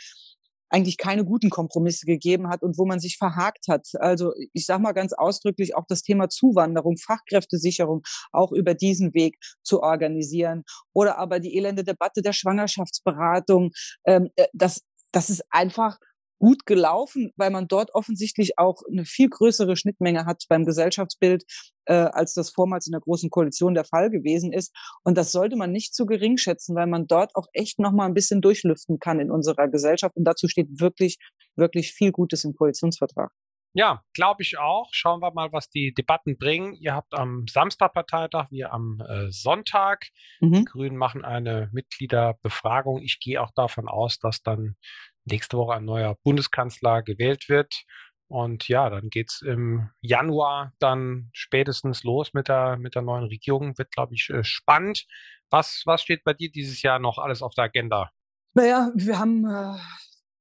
eigentlich 0.71 0.99
keine 0.99 1.25
guten 1.25 1.51
Kompromisse 1.51 2.07
gegeben 2.07 2.49
hat 2.49 2.63
und 2.63 2.79
wo 2.79 2.87
man 2.87 3.01
sich 3.01 3.17
verhakt 3.17 3.69
hat. 3.69 3.89
Also 3.99 4.33
ich 4.53 4.67
sage 4.67 4.83
mal 4.83 4.93
ganz 4.93 5.13
ausdrücklich 5.13 5.77
auch 5.77 5.85
das 5.89 6.03
Thema 6.03 6.29
Zuwanderung, 6.29 6.97
Fachkräftesicherung 6.97 8.03
auch 8.33 8.53
über 8.53 8.75
diesen 8.75 9.15
Weg 9.15 9.39
zu 9.63 9.83
organisieren 9.83 10.65
oder 10.93 11.19
aber 11.19 11.41
die 11.41 11.57
elende 11.57 11.85
Debatte 11.85 12.23
der 12.23 12.33
Schwangerschaftsberatung. 12.33 13.71
Ähm, 14.05 14.31
äh, 14.37 14.47
das, 14.53 14.83
das 15.13 15.31
ist 15.31 15.43
einfach 15.51 15.99
gut 16.39 16.67
gelaufen, 16.67 17.33
weil 17.37 17.51
man 17.51 17.69
dort 17.69 17.95
offensichtlich 17.95 18.59
auch 18.59 18.83
eine 18.91 19.05
viel 19.05 19.29
größere 19.29 19.77
Schnittmenge 19.77 20.27
hat 20.27 20.45
beim 20.49 20.65
Gesellschaftsbild, 20.65 21.45
äh, 21.87 21.95
als 21.95 22.35
das 22.35 22.51
vormals 22.51 22.87
in 22.87 22.93
der 22.93 23.01
Großen 23.01 23.31
Koalition 23.31 23.75
der 23.75 23.85
Fall 23.85 24.11
gewesen 24.11 24.53
ist. 24.53 24.75
Und 25.05 25.19
das 25.19 25.33
sollte 25.33 25.57
man 25.57 25.73
nicht 25.73 25.95
zu 25.95 26.07
gering 26.07 26.37
schätzen, 26.37 26.77
weil 26.77 26.87
man 26.87 27.07
dort 27.07 27.35
auch 27.35 27.47
echt 27.53 27.79
noch 27.79 27.93
mal 27.93 28.07
ein 28.07 28.15
bisschen 28.15 28.41
durchlüften 28.41 28.99
kann 28.99 29.21
in 29.21 29.31
unserer 29.31 29.69
Gesellschaft. 29.69 30.17
Und 30.17 30.25
dazu 30.25 30.49
steht 30.49 30.81
wirklich, 30.81 31.19
wirklich 31.57 31.93
viel 31.93 32.13
Gutes 32.13 32.45
im 32.45 32.55
Koalitionsvertrag. 32.55 33.31
Ja, 33.75 34.03
glaube 34.15 34.43
ich 34.43 34.59
auch. 34.59 34.89
Schauen 34.93 35.21
wir 35.21 35.33
mal, 35.33 35.53
was 35.53 35.69
die 35.69 35.93
Debatten 35.93 36.39
bringen. 36.39 36.75
Ihr 36.75 36.95
habt 36.95 37.15
am 37.15 37.47
Samstag 37.47 37.93
Parteitag, 37.93 38.51
wir 38.51 38.73
am 38.73 39.01
äh, 39.07 39.31
Sonntag. 39.31 40.07
Mhm. 40.41 40.53
Die 40.53 40.65
Grünen 40.65 40.97
machen 40.97 41.25
eine 41.25 41.69
Mitgliederbefragung. 41.73 43.03
Ich 43.03 43.21
gehe 43.21 43.41
auch 43.41 43.53
davon 43.55 43.87
aus, 43.89 44.19
dass 44.19 44.43
dann 44.43 44.77
nächste 45.25 45.57
Woche 45.57 45.75
ein 45.75 45.85
neuer 45.85 46.17
Bundeskanzler 46.25 47.03
gewählt 47.03 47.49
wird. 47.49 47.85
Und 48.31 48.69
ja, 48.69 48.91
dann 48.91 49.09
geht 49.09 49.31
es 49.31 49.43
im 49.43 49.89
Januar 50.03 50.73
dann 50.79 51.31
spätestens 51.33 52.05
los 52.05 52.35
mit 52.35 52.49
der, 52.49 52.77
mit 52.77 52.95
der 52.95 53.03
neuen 53.03 53.25
Regierung. 53.25 53.79
Wird, 53.79 53.91
glaube 53.91 54.15
ich, 54.15 54.29
äh, 54.31 54.45
spannend. 54.45 55.07
Was, 55.51 55.83
was 55.87 56.03
steht 56.03 56.25
bei 56.25 56.35
dir 56.35 56.51
dieses 56.51 56.83
Jahr 56.83 56.99
noch 56.99 57.19
alles 57.19 57.43
auf 57.43 57.55
der 57.55 57.65
Agenda? 57.65 58.11
Naja, 58.53 58.91
wir 58.95 59.19
haben 59.19 59.47
äh, 59.47 59.79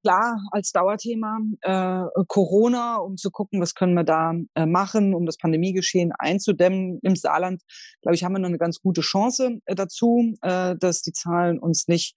klar 0.03 0.41
als 0.51 0.71
Dauerthema 0.71 1.39
äh, 1.61 2.03
Corona, 2.27 2.97
um 2.97 3.15
zu 3.15 3.31
gucken, 3.31 3.61
was 3.61 3.73
können 3.73 3.93
wir 3.93 4.03
da 4.03 4.33
äh, 4.55 4.65
machen, 4.65 5.13
um 5.13 5.25
das 5.25 5.37
Pandemiegeschehen 5.37 6.11
einzudämmen. 6.17 6.99
Im 7.03 7.15
Saarland, 7.15 7.61
glaube 8.01 8.15
ich, 8.15 8.23
haben 8.23 8.33
wir 8.33 8.39
noch 8.39 8.49
eine 8.49 8.57
ganz 8.57 8.79
gute 8.79 9.01
Chance 9.01 9.59
äh, 9.65 9.75
dazu, 9.75 10.33
äh, 10.41 10.75
dass 10.77 11.01
die 11.01 11.13
Zahlen 11.13 11.59
uns 11.59 11.87
nicht 11.87 12.15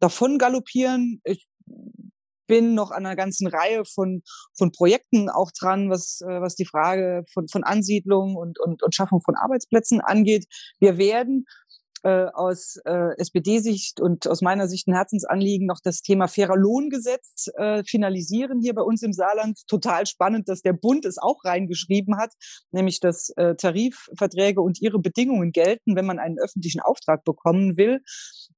davon 0.00 0.38
galoppieren. 0.38 1.20
Ich 1.24 1.46
bin 2.46 2.74
noch 2.74 2.90
an 2.90 3.06
einer 3.06 3.14
ganzen 3.14 3.46
Reihe 3.46 3.84
von, 3.84 4.22
von 4.58 4.72
Projekten 4.72 5.30
auch 5.30 5.52
dran, 5.52 5.88
was, 5.88 6.20
äh, 6.20 6.40
was 6.40 6.56
die 6.56 6.66
Frage 6.66 7.24
von, 7.32 7.46
von 7.46 7.62
Ansiedlung 7.62 8.34
und, 8.34 8.58
und, 8.58 8.82
und 8.82 8.94
Schaffung 8.94 9.22
von 9.22 9.36
Arbeitsplätzen 9.36 10.00
angeht. 10.00 10.46
Wir 10.80 10.98
werden 10.98 11.46
äh, 12.02 12.26
aus 12.32 12.76
äh, 12.84 13.16
SPD-Sicht 13.18 14.00
und 14.00 14.26
aus 14.26 14.42
meiner 14.42 14.66
Sicht 14.66 14.88
ein 14.88 14.94
Herzensanliegen 14.94 15.66
noch 15.66 15.78
das 15.82 16.02
Thema 16.02 16.26
fairer 16.26 16.56
Lohngesetz 16.56 17.48
äh, 17.56 17.84
finalisieren 17.84 18.60
hier 18.60 18.74
bei 18.74 18.82
uns 18.82 19.02
im 19.02 19.12
Saarland. 19.12 19.60
Total 19.68 20.06
spannend, 20.06 20.48
dass 20.48 20.62
der 20.62 20.72
Bund 20.72 21.04
es 21.04 21.18
auch 21.18 21.44
reingeschrieben 21.44 22.16
hat, 22.16 22.32
nämlich 22.72 22.98
dass 23.00 23.30
äh, 23.36 23.54
Tarifverträge 23.54 24.60
und 24.60 24.80
ihre 24.80 24.98
Bedingungen 24.98 25.52
gelten, 25.52 25.94
wenn 25.94 26.06
man 26.06 26.18
einen 26.18 26.38
öffentlichen 26.38 26.80
Auftrag 26.80 27.22
bekommen 27.22 27.76
will. 27.76 28.00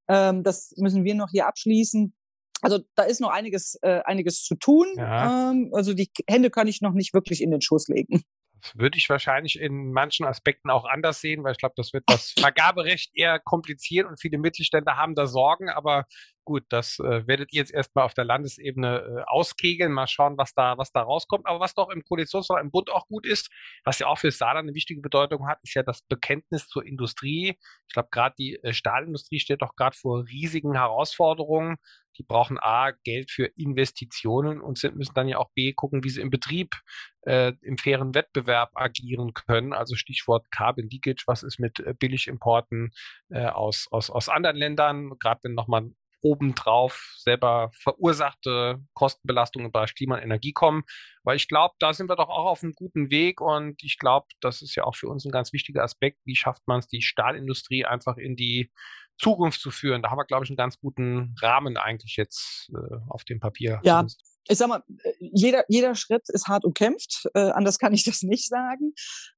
Ähm, 0.09 0.42
das 0.44 0.72
müssen 0.79 1.05
wir 1.05 1.14
noch 1.14 1.29
hier 1.31 1.46
abschließen. 1.46 2.14
Also 2.62 2.79
da 2.94 3.03
ist 3.03 3.20
noch 3.20 3.31
einiges, 3.31 3.79
äh, 3.83 4.01
einiges 4.05 4.44
zu 4.44 4.55
tun. 4.55 4.87
Ja. 4.96 5.51
Ähm, 5.51 5.70
also 5.72 5.94
die 5.94 6.11
Hände 6.29 6.51
kann 6.51 6.68
ich 6.68 6.81
noch 6.81 6.92
nicht 6.92 7.12
wirklich 7.12 7.42
in 7.42 7.51
den 7.51 7.61
Schoß 7.61 7.88
legen. 7.88 8.22
Das 8.62 8.79
würde 8.79 8.96
ich 8.96 9.09
wahrscheinlich 9.09 9.59
in 9.59 9.92
manchen 9.92 10.25
Aspekten 10.25 10.70
auch 10.70 10.85
anders 10.85 11.20
sehen, 11.20 11.42
weil 11.42 11.53
ich 11.53 11.59
glaube, 11.59 11.75
das 11.77 11.92
wird 11.92 12.05
das 12.07 12.33
Vergaberecht 12.38 13.11
eher 13.14 13.40
kompliziert 13.40 14.07
und 14.07 14.20
viele 14.20 14.38
Mittelständler 14.38 14.96
haben 14.96 15.16
da 15.16 15.27
Sorgen, 15.27 15.68
aber 15.68 16.05
gut, 16.45 16.65
das 16.69 16.99
äh, 16.99 17.27
werdet 17.27 17.53
ihr 17.53 17.59
jetzt 17.61 17.73
erstmal 17.73 18.05
auf 18.05 18.15
der 18.15 18.25
Landesebene 18.25 18.99
äh, 18.99 19.23
auskegeln, 19.27 19.93
mal 19.93 20.07
schauen, 20.07 20.37
was 20.37 20.55
da, 20.55 20.79
was 20.79 20.93
da 20.93 21.03
rauskommt. 21.03 21.47
Aber 21.47 21.61
was 21.61 21.75
doch 21.75 21.91
im 21.91 22.03
Koalitionsvertrag 22.03 22.65
im 22.65 22.71
Bund 22.71 22.91
auch 22.91 23.07
gut 23.07 23.27
ist, 23.27 23.51
was 23.85 23.99
ja 23.99 24.07
auch 24.07 24.19
für 24.19 24.31
Saarland 24.31 24.67
eine 24.67 24.75
wichtige 24.75 25.01
Bedeutung 25.01 25.47
hat, 25.47 25.59
ist 25.63 25.75
ja 25.75 25.83
das 25.83 26.03
Bekenntnis 26.03 26.69
zur 26.69 26.85
Industrie. 26.85 27.59
Ich 27.89 27.95
glaube, 27.95 28.09
gerade 28.11 28.35
die 28.39 28.57
äh, 28.63 28.73
Stahlindustrie 28.73 29.41
steht 29.41 29.63
doch 29.63 29.77
gerade 29.77 29.97
vor 29.97 30.25
riesigen 30.27 30.75
Herausforderungen. 30.75 31.77
Die 32.19 32.23
brauchen 32.23 32.59
A, 32.59 32.91
Geld 33.05 33.31
für 33.31 33.47
Investitionen 33.57 34.61
und 34.61 34.79
sind, 34.79 34.97
müssen 34.97 35.15
dann 35.15 35.29
ja 35.29 35.39
auch 35.39 35.51
B, 35.55 35.73
gucken, 35.73 36.05
wie 36.05 36.11
sie 36.11 36.21
im 36.21 36.31
Betrieb 36.31 36.75
äh, 37.23 37.53
im 37.63 37.79
fairen 37.79 38.15
Wettbewerb 38.15 38.71
agieren 38.75 39.33
können. 39.33 39.73
Also 39.73 39.97
Stichwort 39.97 40.51
Carbon 40.51 40.89
Leakage, 40.89 41.25
was 41.27 41.43
ist 41.43 41.59
mit 41.59 41.81
äh, 41.81 41.95
Billigimporten 41.99 42.93
äh, 43.31 43.47
aus, 43.47 43.89
aus, 43.91 44.11
aus 44.11 44.29
anderen 44.29 44.57
Ländern, 44.57 45.19
gerade 45.19 45.41
wenn 45.45 45.55
nochmal 45.55 45.91
obendrauf 46.23 47.15
selber 47.19 47.71
verursachte 47.75 48.79
Kostenbelastungen 48.95 49.73
Bereich 49.73 49.95
Klima 49.95 50.17
und 50.17 50.23
Energie 50.23 50.53
kommen. 50.53 50.85
Weil 51.25 51.37
ich 51.37 51.49
glaube, 51.49 51.75
da 51.79 51.93
sind 51.93 52.09
wir 52.09 52.17
doch 52.17 52.29
auch 52.29 52.47
auf 52.47 52.63
einem 52.63 52.73
guten 52.73 53.11
Weg 53.11 53.41
und 53.41 53.83
ich 53.83 53.99
glaube, 53.99 54.27
das 54.41 54.63
ist 54.63 54.75
ja 54.75 54.85
auch 54.85 54.97
für 54.97 55.09
uns 55.09 55.25
ein 55.25 55.33
ganz 55.33 55.53
wichtiger 55.53 55.83
Aspekt. 55.83 56.21
Wie 56.25 56.37
schafft 56.37 56.63
man 56.67 56.79
es, 56.79 56.89
die 56.89 57.03
Stahlindustrie 57.03 57.85
einfach 57.85 58.17
in 58.17 58.37
die 58.37 58.71
Zukunft 59.19 59.61
zu 59.61 59.71
führen? 59.71 60.03
Da 60.03 60.11
haben 60.11 60.19
wir, 60.19 60.25
glaube 60.25 60.45
ich, 60.45 60.51
einen 60.51 60.57
ganz 60.57 60.79
guten 60.79 61.35
Rahmen 61.41 61.77
eigentlich 61.77 62.17
jetzt 62.17 62.71
äh, 62.73 62.97
auf 63.09 63.25
dem 63.25 63.41
Papier. 63.41 63.81
Ja. 63.85 64.07
Ich 64.49 64.59
sag 64.59 64.69
mal, 64.69 64.83
jeder, 65.21 65.65
jeder 65.69 65.95
Schritt 65.95 66.29
ist 66.29 66.49
hart 66.49 66.65
umkämpft, 66.65 67.29
äh, 67.35 67.51
anders 67.51 67.79
kann 67.79 67.95
ich 67.95 68.03
das 68.03 68.23
nicht 68.23 68.49
sagen. 68.49 68.93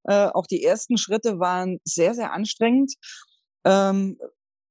Äh, 0.05 0.29
auch 0.33 0.47
die 0.47 0.65
ersten 0.65 0.97
Schritte 0.97 1.39
waren 1.39 1.79
sehr, 1.85 2.15
sehr 2.15 2.33
anstrengend. 2.33 2.95
Ähm, 3.67 4.19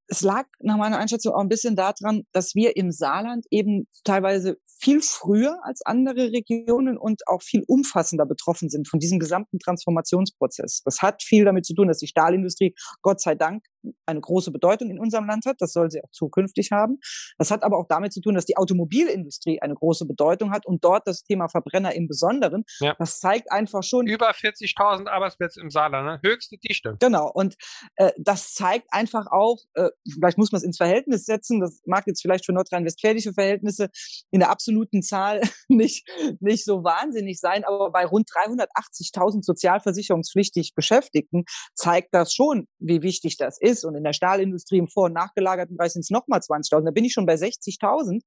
es 0.07 0.21
lag 0.21 0.45
nach 0.59 0.77
meiner 0.77 0.97
Einschätzung 0.97 1.33
auch 1.33 1.41
ein 1.41 1.49
bisschen 1.49 1.75
daran, 1.75 2.23
dass 2.31 2.55
wir 2.55 2.75
im 2.75 2.91
Saarland 2.91 3.45
eben 3.49 3.87
teilweise 4.03 4.57
viel 4.65 5.01
früher 5.01 5.59
als 5.63 5.81
andere 5.85 6.31
Regionen 6.31 6.97
und 6.97 7.21
auch 7.27 7.41
viel 7.41 7.63
umfassender 7.67 8.25
betroffen 8.25 8.69
sind 8.69 8.87
von 8.87 8.99
diesem 8.99 9.19
gesamten 9.19 9.59
Transformationsprozess. 9.59 10.81
Das 10.83 11.01
hat 11.01 11.23
viel 11.23 11.45
damit 11.45 11.65
zu 11.65 11.73
tun, 11.73 11.87
dass 11.87 11.99
die 11.99 12.07
Stahlindustrie 12.07 12.75
Gott 13.01 13.21
sei 13.21 13.35
Dank 13.35 13.63
eine 14.06 14.22
große 14.22 14.52
Bedeutung 14.52 14.89
in 14.89 15.00
unserem 15.00 15.26
Land 15.26 15.46
hat. 15.46 15.58
Das 15.60 15.74
soll 15.74 15.91
sie 15.91 16.04
auch 16.04 16.12
zukünftig 16.12 16.72
haben. 16.72 17.00
Das 17.38 17.52
hat 17.52 17.63
aber 17.63 17.78
auch 17.78 17.88
damit 17.88 18.13
zu 18.13 18.22
tun, 18.22 18.36
dass 18.36 18.46
die 18.46 18.58
Automobilindustrie 18.58 19.62
eine 19.62 19.76
große 19.76 20.06
Bedeutung 20.06 20.52
hat 20.52 20.65
und 20.65 20.84
dort 20.84 21.08
das 21.08 21.24
Thema 21.24 21.48
Verbrenner 21.48 21.93
im 21.93 22.08
Besonderen. 22.08 22.63
Ja. 22.80 22.96
Das 23.00 23.19
zeigt 23.19 23.52
einfach 23.52 23.84
schon. 23.84 24.08
Über 24.08 24.32
40.000 24.32 25.08
Arbeitsplätze 25.08 25.62
im 25.62 25.69
Saarland, 25.69 26.06
ne? 26.24 26.30
höchste 26.30 26.58
Dichte. 26.58 26.98
Genau. 27.00 27.30
Und 27.32 27.56
äh, 27.96 28.12
das 28.17 28.54
zeigt 28.54 28.88
einfach 28.91 29.28
auch, 29.32 29.60
äh, 29.74 29.89
vielleicht 30.13 30.38
muss 30.38 30.52
man 30.52 30.58
es 30.60 30.63
ins 30.63 30.78
Verhältnis 30.78 31.26
setzen. 31.26 31.60
Das 31.60 31.82
mag 31.86 32.06
jetzt 32.08 32.22
vielleicht 32.22 32.46
für 32.46 32.54
nordrhein-westfälische 32.54 33.34
Verhältnisse 33.34 33.89
in 34.32 34.39
der 34.39 34.50
absoluten 34.50 35.02
Zahl 35.02 35.41
nicht, 35.67 36.08
nicht 36.39 36.65
so 36.65 36.84
wahnsinnig 36.84 37.39
sein, 37.39 37.63
aber 37.63 37.91
bei 37.91 38.06
rund 38.06 38.30
380.000 38.30 39.43
sozialversicherungspflichtig 39.43 40.74
Beschäftigten 40.76 41.46
zeigt 41.74 42.13
das 42.13 42.34
schon, 42.34 42.67
wie 42.80 43.02
wichtig 43.02 43.38
das 43.38 43.60
ist. 43.60 43.72
Und 43.83 43.95
in 43.95 44.03
der 44.03 44.13
Stahlindustrie 44.13 44.77
im 44.77 44.88
vor- 44.88 45.05
und 45.05 45.13
nachgelagerten 45.13 45.77
Bereich 45.77 45.93
sind 45.93 46.01
es 46.01 46.09
nochmal 46.09 46.39
20.000. 46.39 46.86
Da 46.86 46.91
bin 46.91 47.05
ich 47.05 47.13
schon 47.13 47.25
bei 47.25 47.36
60.000. 47.36 48.21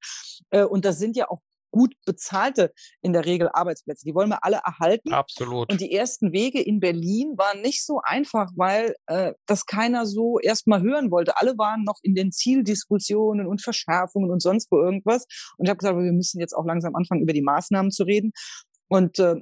Äh, 0.50 0.64
und 0.64 0.84
das 0.84 0.98
sind 0.98 1.16
ja 1.16 1.28
auch 1.28 1.40
gut 1.76 1.94
bezahlte 2.06 2.72
in 3.02 3.12
der 3.12 3.26
Regel 3.26 3.50
Arbeitsplätze. 3.52 4.04
Die 4.06 4.14
wollen 4.14 4.30
wir 4.30 4.44
alle 4.44 4.60
erhalten. 4.64 5.12
Absolut. 5.12 5.70
Und 5.70 5.80
die 5.80 5.92
ersten 5.92 6.32
Wege 6.32 6.60
in 6.60 6.80
Berlin 6.80 7.34
waren 7.36 7.60
nicht 7.60 7.84
so 7.84 8.00
einfach, 8.02 8.50
weil 8.56 8.94
äh, 9.06 9.34
das 9.46 9.66
keiner 9.66 10.06
so 10.06 10.38
erstmal 10.38 10.80
hören 10.82 11.10
wollte. 11.10 11.36
Alle 11.36 11.58
waren 11.58 11.84
noch 11.84 11.98
in 12.02 12.14
den 12.14 12.32
Zieldiskussionen 12.32 13.46
und 13.46 13.62
Verschärfungen 13.62 14.30
und 14.30 14.40
sonst 14.40 14.70
wo 14.70 14.78
irgendwas. 14.78 15.26
Und 15.58 15.66
ich 15.66 15.70
habe 15.70 15.78
gesagt, 15.78 15.96
wir 15.98 16.12
müssen 16.12 16.40
jetzt 16.40 16.54
auch 16.54 16.64
langsam 16.64 16.94
anfangen, 16.94 17.22
über 17.22 17.34
die 17.34 17.42
Maßnahmen 17.42 17.90
zu 17.90 18.04
reden. 18.04 18.32
Und 18.88 19.18
äh, 19.18 19.36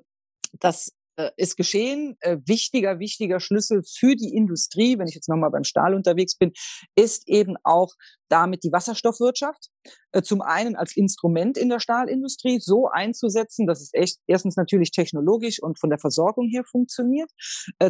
das 0.58 0.92
ist 1.37 1.57
geschehen. 1.57 2.16
Äh, 2.20 2.38
wichtiger, 2.46 2.98
wichtiger 2.98 3.40
Schlüssel 3.40 3.83
für 3.85 4.16
die 4.16 4.35
Industrie, 4.35 4.98
wenn 4.98 5.07
ich 5.07 5.14
jetzt 5.14 5.29
nochmal 5.29 5.50
beim 5.50 5.64
Stahl 5.64 5.94
unterwegs 5.94 6.37
bin, 6.37 6.53
ist 6.96 7.29
eben 7.29 7.57
auch 7.62 7.92
damit 8.29 8.64
die 8.64 8.72
Wasserstoffwirtschaft. 8.72 9.68
Äh, 10.12 10.22
zum 10.22 10.42
einen 10.42 10.77
als 10.77 10.96
Instrument 10.96 11.57
in 11.57 11.68
der 11.68 11.81
Stahlindustrie 11.81 12.59
so 12.61 12.88
einzusetzen, 12.88 13.66
dass 13.66 13.81
es 13.81 13.90
echt 13.92 14.18
erstens 14.27 14.57
natürlich 14.57 14.90
technologisch 14.90 15.62
und 15.62 15.79
von 15.79 15.90
der 15.90 15.98
Versorgung 15.98 16.48
her 16.48 16.64
funktioniert. 16.64 17.31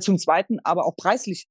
Zum 0.00 0.18
zweiten 0.18 0.58
aber 0.64 0.86
auch 0.86 0.96
preislich 0.96 1.46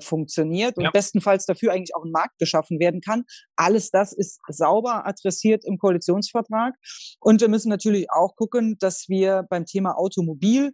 funktioniert 0.00 0.76
und 0.76 0.84
ja. 0.84 0.90
bestenfalls 0.90 1.46
dafür 1.46 1.72
eigentlich 1.72 1.94
auch 1.94 2.04
ein 2.04 2.10
Markt 2.10 2.38
geschaffen 2.38 2.78
werden 2.78 3.00
kann. 3.00 3.24
Alles 3.56 3.90
das 3.90 4.12
ist 4.12 4.40
sauber 4.48 5.06
adressiert 5.06 5.64
im 5.64 5.78
Koalitionsvertrag. 5.78 6.74
Und 7.18 7.40
wir 7.40 7.48
müssen 7.48 7.70
natürlich 7.70 8.06
auch 8.10 8.36
gucken, 8.36 8.76
dass 8.78 9.08
wir 9.08 9.46
beim 9.48 9.64
Thema 9.64 9.96
Automobil 9.96 10.66
äh, 10.68 10.72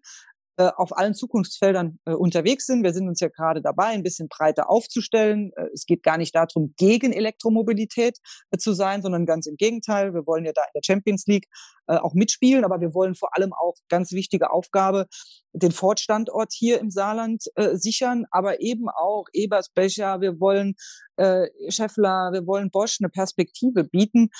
auf 0.62 0.96
allen 0.96 1.14
Zukunftsfeldern 1.14 1.98
äh, 2.06 2.12
unterwegs 2.12 2.66
sind. 2.66 2.82
Wir 2.82 2.92
sind 2.92 3.08
uns 3.08 3.20
ja 3.20 3.28
gerade 3.28 3.60
dabei, 3.60 3.86
ein 3.86 4.02
bisschen 4.02 4.28
breiter 4.28 4.70
aufzustellen. 4.70 5.52
Äh, 5.56 5.66
es 5.74 5.86
geht 5.86 6.02
gar 6.02 6.16
nicht 6.16 6.34
darum, 6.34 6.74
gegen 6.76 7.12
Elektromobilität 7.12 8.18
äh, 8.50 8.58
zu 8.58 8.72
sein, 8.72 9.02
sondern 9.02 9.26
ganz 9.26 9.46
im 9.46 9.56
Gegenteil. 9.56 10.14
Wir 10.14 10.26
wollen 10.26 10.44
ja 10.44 10.52
da 10.54 10.62
in 10.62 10.70
der 10.74 10.82
Champions 10.84 11.26
League 11.26 11.46
äh, 11.88 11.96
auch 11.96 12.14
mitspielen, 12.14 12.64
aber 12.64 12.80
wir 12.80 12.94
wollen 12.94 13.14
vor 13.14 13.36
allem 13.36 13.52
auch 13.52 13.74
ganz 13.88 14.12
wichtige 14.12 14.50
Aufgabe, 14.50 15.06
den 15.52 15.72
Fortstandort 15.72 16.52
hier 16.52 16.80
im 16.80 16.90
Saarland 16.90 17.44
äh, 17.54 17.76
sichern, 17.76 18.24
aber 18.30 18.60
eben 18.60 18.88
auch 18.88 19.26
Ebersbecher, 19.32 20.20
wir 20.20 20.40
wollen 20.40 20.74
äh, 21.16 21.48
Scheffler, 21.68 22.30
wir 22.32 22.46
wollen 22.46 22.70
Bosch 22.70 22.98
eine 23.00 23.08
Perspektive 23.08 23.84
bieten, 23.84 24.30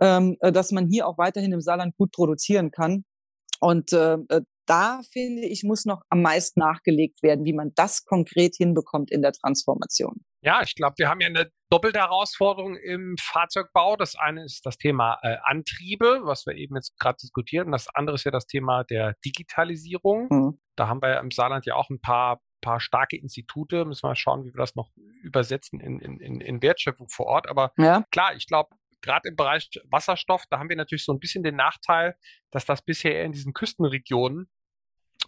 ähm, 0.00 0.36
äh, 0.40 0.52
dass 0.52 0.72
man 0.72 0.88
hier 0.88 1.06
auch 1.06 1.18
weiterhin 1.18 1.52
im 1.52 1.60
Saarland 1.60 1.96
gut 1.96 2.12
produzieren 2.12 2.70
kann. 2.70 3.04
Und 3.60 3.92
äh, 3.92 4.16
da 4.70 5.00
finde 5.12 5.42
ich, 5.46 5.64
muss 5.64 5.84
noch 5.84 6.02
am 6.10 6.22
meisten 6.22 6.60
nachgelegt 6.60 7.24
werden, 7.24 7.44
wie 7.44 7.52
man 7.52 7.72
das 7.74 8.04
konkret 8.04 8.54
hinbekommt 8.56 9.10
in 9.10 9.20
der 9.20 9.32
Transformation. 9.32 10.24
Ja, 10.42 10.62
ich 10.62 10.76
glaube, 10.76 10.94
wir 10.98 11.08
haben 11.08 11.20
ja 11.20 11.26
eine 11.26 11.50
doppelte 11.70 11.98
Herausforderung 11.98 12.76
im 12.76 13.16
Fahrzeugbau. 13.20 13.96
Das 13.96 14.14
eine 14.14 14.44
ist 14.44 14.64
das 14.64 14.78
Thema 14.78 15.18
äh, 15.22 15.36
Antriebe, 15.42 16.20
was 16.22 16.46
wir 16.46 16.54
eben 16.54 16.76
jetzt 16.76 16.96
gerade 16.98 17.16
diskutieren. 17.20 17.72
Das 17.72 17.88
andere 17.94 18.14
ist 18.14 18.24
ja 18.24 18.30
das 18.30 18.46
Thema 18.46 18.84
der 18.84 19.16
Digitalisierung. 19.24 20.28
Mhm. 20.30 20.60
Da 20.76 20.86
haben 20.88 21.02
wir 21.02 21.18
im 21.18 21.30
Saarland 21.30 21.66
ja 21.66 21.74
auch 21.74 21.90
ein 21.90 22.00
paar 22.00 22.40
paar 22.60 22.80
starke 22.80 23.16
Institute. 23.16 23.84
Müssen 23.84 24.04
wir 24.04 24.08
mal 24.08 24.16
schauen, 24.16 24.44
wie 24.44 24.52
wir 24.52 24.58
das 24.58 24.74
noch 24.74 24.90
übersetzen 25.22 25.80
in, 25.80 25.98
in, 25.98 26.40
in 26.40 26.62
Wertschöpfung 26.62 27.08
vor 27.08 27.26
Ort. 27.26 27.48
Aber 27.48 27.72
ja. 27.78 28.04
klar, 28.10 28.34
ich 28.36 28.46
glaube, 28.46 28.76
gerade 29.00 29.28
im 29.28 29.36
Bereich 29.36 29.68
Wasserstoff, 29.90 30.44
da 30.50 30.58
haben 30.58 30.68
wir 30.68 30.76
natürlich 30.76 31.04
so 31.04 31.12
ein 31.12 31.18
bisschen 31.18 31.42
den 31.42 31.56
Nachteil, 31.56 32.16
dass 32.50 32.66
das 32.66 32.82
bisher 32.82 33.14
eher 33.14 33.24
in 33.24 33.32
diesen 33.32 33.52
Küstenregionen 33.52 34.50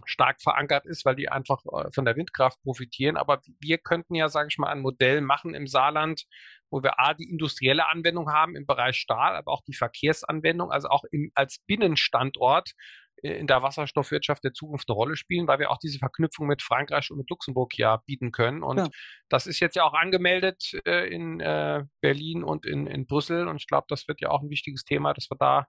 stark 0.05 0.41
verankert 0.43 0.87
ist, 0.87 1.05
weil 1.05 1.17
die 1.17 1.29
einfach 1.29 1.61
äh, 1.67 1.91
von 1.93 2.05
der 2.05 2.17
Windkraft 2.17 2.61
profitieren. 2.63 3.17
Aber 3.17 3.41
wir 3.61 3.79
könnten 3.79 4.15
ja, 4.15 4.29
sage 4.29 4.49
ich 4.51 4.59
mal, 4.59 4.71
ein 4.71 4.81
Modell 4.81 5.21
machen 5.21 5.55
im 5.55 5.67
Saarland, 5.67 6.25
wo 6.71 6.83
wir 6.83 6.99
A, 6.99 7.15
die 7.15 7.29
industrielle 7.29 7.89
Anwendung 7.89 8.33
haben 8.33 8.57
im 8.57 8.67
Bereich 8.67 8.97
Stahl, 8.97 9.37
aber 9.37 9.53
auch 9.53 9.63
die 9.67 9.75
Verkehrsanwendung, 9.75 10.71
also 10.73 10.89
auch 10.89 11.05
im, 11.11 11.31
als 11.35 11.59
Binnenstandort 11.67 12.73
äh, 13.23 13.35
in 13.35 13.47
der 13.47 13.63
Wasserstoffwirtschaft 13.63 14.43
der 14.43 14.55
Zukunft 14.55 14.89
eine 14.89 14.97
Rolle 14.97 15.17
spielen, 15.17 15.47
weil 15.47 15.59
wir 15.59 15.71
auch 15.71 15.79
diese 15.79 15.99
Verknüpfung 15.99 16.47
mit 16.47 16.63
Frankreich 16.63 17.11
und 17.11 17.19
mit 17.19 17.31
Luxemburg 17.31 17.77
ja 17.77 17.99
bieten 18.07 18.33
können. 18.33 18.63
Und 18.63 18.79
ja. 18.79 18.89
das 19.29 19.47
ist 19.47 19.61
jetzt 19.61 19.77
ja 19.77 19.85
auch 19.85 19.95
angemeldet 19.95 20.73
äh, 20.87 21.09
in 21.13 21.41
äh, 21.41 21.85
Berlin 22.01 22.43
und 22.43 22.67
in, 22.67 22.87
in 22.87 23.07
Brüssel. 23.07 23.49
Und 23.49 23.57
ich 23.57 23.67
glaube, 23.67 23.87
das 23.89 24.09
wird 24.09 24.21
ja 24.21 24.31
auch 24.31 24.43
ein 24.43 24.51
wichtiges 24.51 24.85
Thema, 24.85 25.13
dass 25.13 25.31
wir 25.31 25.37
da 25.39 25.67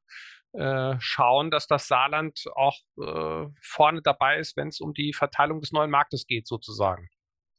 äh, 0.53 0.95
schauen, 0.99 1.51
dass 1.51 1.67
das 1.67 1.87
Saarland 1.87 2.43
auch 2.55 2.77
äh, 3.01 3.47
vorne 3.61 4.01
dabei 4.03 4.39
ist, 4.39 4.55
wenn 4.55 4.69
es 4.69 4.79
um 4.79 4.93
die 4.93 5.13
Verteilung 5.13 5.61
des 5.61 5.71
neuen 5.71 5.91
Marktes 5.91 6.25
geht, 6.27 6.47
sozusagen. 6.47 7.09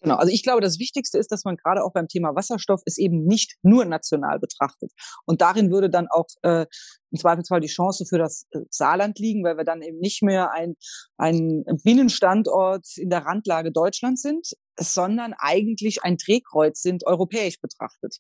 Genau, 0.05 0.17
also 0.17 0.31
ich 0.31 0.43
glaube, 0.43 0.61
das 0.61 0.79
Wichtigste 0.79 1.17
ist, 1.17 1.33
dass 1.33 1.45
man 1.45 1.57
gerade 1.57 1.83
auch 1.83 1.95
beim 1.95 2.09
Thema 2.09 2.35
Wasserstoff 2.35 2.83
es 2.85 2.99
eben 2.99 3.25
nicht 3.25 3.55
nur 3.63 3.87
national 3.87 4.39
betrachtet. 4.39 4.93
Und 5.25 5.41
darin 5.41 5.71
würde 5.71 5.89
dann 5.89 6.09
auch 6.11 6.27
äh, 6.43 6.67
im 7.11 7.19
Zweifelsfall 7.19 7.61
die 7.61 7.69
Chance 7.69 8.05
für 8.07 8.19
das 8.19 8.45
äh, 8.51 8.61
Saarland 8.69 9.19
liegen, 9.19 9.43
weil 9.45 9.57
wir 9.57 9.65
dann 9.65 9.81
eben 9.81 9.99
nicht 10.01 10.23
mehr 10.23 10.53
ein, 10.53 10.75
ein 11.17 11.65
Binnenstandort 11.83 12.87
in 12.99 13.09
der 13.09 13.25
Randlage 13.25 13.73
Deutschlands 13.73 14.21
sind, 14.21 14.47
sondern 14.79 15.33
eigentlich 15.39 16.05
ein 16.05 16.19
Drehkreuz 16.19 16.83
sind, 16.83 17.07
europäisch 17.07 17.59
betrachtet. 17.63 18.19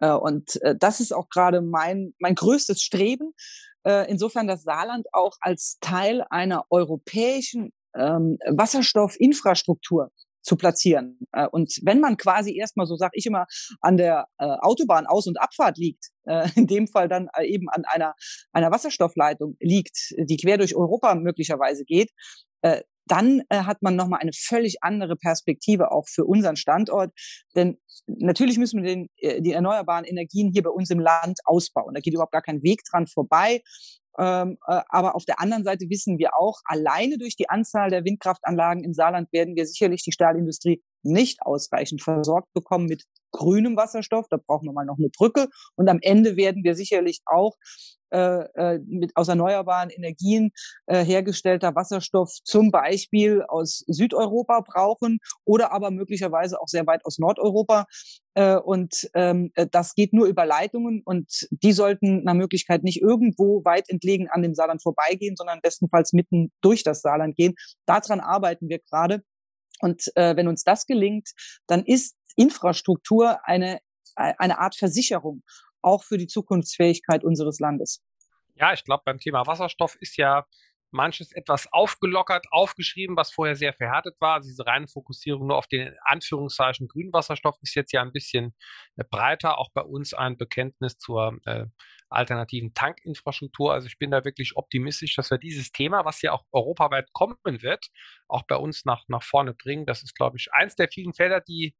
Äh, 0.00 0.12
und 0.12 0.60
äh, 0.60 0.76
das 0.78 1.00
ist 1.00 1.12
auch 1.12 1.30
gerade 1.30 1.62
mein, 1.62 2.12
mein 2.18 2.34
größtes 2.34 2.82
Streben, 2.82 3.32
insofern 4.08 4.46
das 4.46 4.62
Saarland 4.62 5.06
auch 5.12 5.36
als 5.40 5.78
Teil 5.80 6.24
einer 6.30 6.64
europäischen 6.70 7.70
ähm, 7.94 8.38
Wasserstoffinfrastruktur 8.46 10.10
zu 10.44 10.56
platzieren. 10.56 11.18
Äh, 11.32 11.48
und 11.48 11.72
wenn 11.82 12.00
man 12.00 12.16
quasi 12.16 12.56
erstmal, 12.56 12.86
so 12.86 12.96
sage 12.96 13.12
ich 13.14 13.26
immer, 13.26 13.46
an 13.80 13.96
der 13.96 14.26
äh, 14.38 14.44
Autobahn 14.44 15.06
Aus- 15.06 15.26
und 15.26 15.40
Abfahrt 15.40 15.78
liegt, 15.78 16.10
äh, 16.26 16.48
in 16.54 16.66
dem 16.66 16.86
Fall 16.86 17.08
dann 17.08 17.28
äh, 17.36 17.46
eben 17.46 17.68
an 17.70 17.84
einer, 17.86 18.14
einer 18.52 18.70
Wasserstoffleitung 18.70 19.56
liegt, 19.60 20.14
die 20.16 20.36
quer 20.36 20.58
durch 20.58 20.76
Europa 20.76 21.14
möglicherweise 21.14 21.84
geht, 21.84 22.10
äh, 22.62 22.82
dann 23.06 23.42
äh, 23.48 23.58
hat 23.58 23.82
man 23.82 23.96
nochmal 23.96 24.20
eine 24.20 24.32
völlig 24.32 24.82
andere 24.82 25.16
Perspektive 25.16 25.92
auch 25.92 26.06
für 26.08 26.24
unseren 26.24 26.56
Standort. 26.56 27.12
Denn 27.54 27.78
natürlich 28.06 28.58
müssen 28.58 28.82
wir 28.82 28.88
den, 28.88 29.08
äh, 29.18 29.40
die 29.42 29.52
erneuerbaren 29.52 30.04
Energien 30.04 30.50
hier 30.52 30.62
bei 30.62 30.70
uns 30.70 30.90
im 30.90 31.00
Land 31.00 31.38
ausbauen. 31.44 31.94
Da 31.94 32.00
geht 32.00 32.14
überhaupt 32.14 32.32
gar 32.32 32.42
kein 32.42 32.62
Weg 32.62 32.82
dran 32.90 33.06
vorbei. 33.06 33.60
Ähm, 34.18 34.58
äh, 34.68 34.80
aber 34.88 35.16
auf 35.16 35.24
der 35.24 35.40
anderen 35.40 35.64
Seite 35.64 35.86
wissen 35.90 36.18
wir 36.18 36.36
auch, 36.38 36.60
alleine 36.64 37.18
durch 37.18 37.36
die 37.36 37.48
Anzahl 37.48 37.90
der 37.90 38.04
Windkraftanlagen 38.04 38.84
im 38.84 38.94
Saarland 38.94 39.32
werden 39.32 39.56
wir 39.56 39.66
sicherlich 39.66 40.02
die 40.02 40.12
Stahlindustrie 40.12 40.82
nicht 41.02 41.42
ausreichend 41.42 42.02
versorgt 42.02 42.52
bekommen 42.54 42.86
mit 42.86 43.04
grünem 43.34 43.76
Wasserstoff. 43.76 44.26
Da 44.30 44.38
brauchen 44.38 44.66
wir 44.66 44.72
mal 44.72 44.86
noch 44.86 44.98
eine 44.98 45.10
Brücke. 45.10 45.48
Und 45.76 45.88
am 45.88 45.98
Ende 46.00 46.36
werden 46.36 46.64
wir 46.64 46.74
sicherlich 46.74 47.20
auch 47.26 47.56
äh, 48.14 48.44
äh, 48.54 48.78
mit 48.86 49.16
aus 49.16 49.26
erneuerbaren 49.26 49.90
Energien 49.90 50.52
äh, 50.86 51.04
hergestellter 51.04 51.74
Wasserstoff 51.74 52.30
zum 52.44 52.70
Beispiel 52.70 53.42
aus 53.48 53.82
Südeuropa 53.88 54.60
brauchen 54.60 55.18
oder 55.44 55.72
aber 55.72 55.90
möglicherweise 55.90 56.60
auch 56.60 56.68
sehr 56.68 56.86
weit 56.86 57.04
aus 57.04 57.18
Nordeuropa. 57.18 57.86
Äh, 58.34 58.56
und 58.56 59.10
ähm, 59.14 59.50
äh, 59.56 59.66
das 59.68 59.94
geht 59.94 60.12
nur 60.12 60.26
über 60.26 60.46
Leitungen 60.46 61.02
und 61.04 61.48
die 61.50 61.72
sollten 61.72 62.22
nach 62.22 62.34
Möglichkeit 62.34 62.84
nicht 62.84 63.02
irgendwo 63.02 63.64
weit 63.64 63.88
entlegen 63.88 64.28
an 64.30 64.42
dem 64.42 64.54
Saarland 64.54 64.80
vorbeigehen, 64.80 65.34
sondern 65.36 65.60
bestenfalls 65.60 66.12
mitten 66.12 66.52
durch 66.60 66.84
das 66.84 67.00
Saarland 67.00 67.34
gehen. 67.34 67.54
Daran 67.84 68.20
arbeiten 68.20 68.68
wir 68.68 68.78
gerade. 68.78 69.24
Und 69.84 70.10
äh, 70.16 70.34
wenn 70.34 70.48
uns 70.48 70.64
das 70.64 70.86
gelingt, 70.86 71.28
dann 71.66 71.84
ist 71.84 72.16
Infrastruktur 72.36 73.46
eine, 73.46 73.80
eine 74.14 74.58
Art 74.58 74.76
Versicherung 74.76 75.42
auch 75.82 76.04
für 76.04 76.16
die 76.16 76.26
Zukunftsfähigkeit 76.26 77.22
unseres 77.22 77.60
Landes. 77.60 78.02
Ja, 78.54 78.72
ich 78.72 78.82
glaube, 78.84 79.02
beim 79.04 79.18
Thema 79.18 79.46
Wasserstoff 79.46 79.96
ist 80.00 80.16
ja 80.16 80.46
manches 80.94 81.32
etwas 81.32 81.70
aufgelockert, 81.72 82.46
aufgeschrieben, 82.50 83.16
was 83.16 83.32
vorher 83.32 83.56
sehr 83.56 83.74
verhärtet 83.74 84.16
war. 84.20 84.34
Also 84.34 84.48
diese 84.48 84.66
reine 84.66 84.88
Fokussierung 84.88 85.48
nur 85.48 85.56
auf 85.56 85.66
den 85.66 85.94
Anführungszeichen 86.04 86.88
grünen 86.88 87.12
Wasserstoff 87.12 87.56
ist 87.60 87.74
jetzt 87.74 87.92
ja 87.92 88.00
ein 88.00 88.12
bisschen 88.12 88.54
äh, 88.96 89.04
breiter. 89.08 89.58
Auch 89.58 89.70
bei 89.74 89.82
uns 89.82 90.14
ein 90.14 90.38
Bekenntnis 90.38 90.96
zur 90.96 91.38
äh, 91.44 91.66
alternativen 92.08 92.74
Tankinfrastruktur. 92.74 93.72
Also 93.72 93.88
ich 93.88 93.98
bin 93.98 94.10
da 94.12 94.24
wirklich 94.24 94.56
optimistisch, 94.56 95.16
dass 95.16 95.30
wir 95.30 95.38
dieses 95.38 95.72
Thema, 95.72 96.04
was 96.04 96.22
ja 96.22 96.32
auch 96.32 96.44
europaweit 96.52 97.12
kommen 97.12 97.36
wird, 97.44 97.88
auch 98.28 98.44
bei 98.46 98.56
uns 98.56 98.84
nach, 98.84 99.04
nach 99.08 99.22
vorne 99.22 99.52
bringen. 99.52 99.86
Das 99.86 100.02
ist, 100.02 100.14
glaube 100.14 100.36
ich, 100.38 100.52
eins 100.52 100.76
der 100.76 100.88
vielen 100.88 101.12
Felder, 101.12 101.40
die 101.40 101.74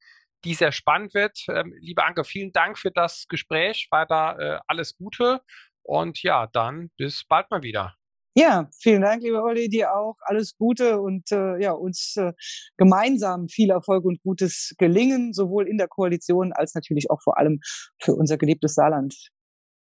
die 0.44 0.55
sehr 0.55 0.72
spannend 0.72 1.14
wird. 1.14 1.38
Ähm, 1.48 1.74
liebe 1.81 2.05
Anke, 2.05 2.22
vielen 2.22 2.53
Dank 2.53 2.79
für 2.79 2.90
das 2.90 3.27
Gespräch. 3.29 3.88
Weiter 3.90 4.38
äh, 4.38 4.61
alles 4.66 4.94
Gute 4.94 5.40
und 5.83 6.22
ja, 6.22 6.46
dann 6.48 6.90
bis 6.98 7.24
bald 7.24 7.50
mal 7.50 7.62
wieder. 7.62 7.94
Ja, 8.37 8.68
vielen 8.81 9.03
Dank, 9.03 9.23
lieber 9.23 9.44
Olli, 9.44 9.68
dir 9.68 9.94
auch 9.94 10.16
alles 10.23 10.57
Gute 10.57 11.01
und 11.01 11.31
äh, 11.31 11.57
ja, 11.62 11.70
uns 11.70 12.16
äh, 12.16 12.33
gemeinsam 12.77 13.49
viel 13.49 13.70
Erfolg 13.70 14.05
und 14.05 14.20
Gutes 14.23 14.75
gelingen, 14.77 15.33
sowohl 15.33 15.68
in 15.68 15.79
der 15.79 15.87
Koalition 15.87 16.53
als 16.53 16.75
natürlich 16.75 17.11
auch 17.11 17.23
vor 17.23 17.38
allem 17.38 17.61
für 18.03 18.14
unser 18.14 18.37
geliebtes 18.37 18.75
Saarland. 18.75 19.31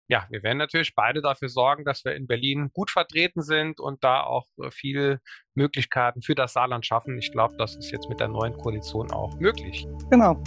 Ja, 0.07 0.25
wir 0.31 0.41
werden 0.41 0.57
natürlich 0.57 0.95
beide 0.95 1.21
dafür 1.21 1.49
sorgen, 1.49 1.85
dass 1.85 2.03
wir 2.03 2.15
in 2.15 2.25
Berlin 2.25 2.71
gut 2.73 2.89
vertreten 2.89 3.43
sind 3.43 3.79
und 3.79 4.03
da 4.03 4.23
auch 4.23 4.47
äh, 4.57 4.71
viele 4.71 5.21
Möglichkeiten 5.53 6.23
für 6.23 6.33
das 6.33 6.53
Saarland 6.53 6.87
schaffen. 6.87 7.19
Ich 7.19 7.31
glaube, 7.31 7.55
das 7.57 7.75
ist 7.75 7.91
jetzt 7.91 8.09
mit 8.09 8.19
der 8.19 8.29
neuen 8.29 8.57
Koalition 8.57 9.11
auch 9.11 9.39
möglich. 9.39 9.85
Genau. 10.09 10.41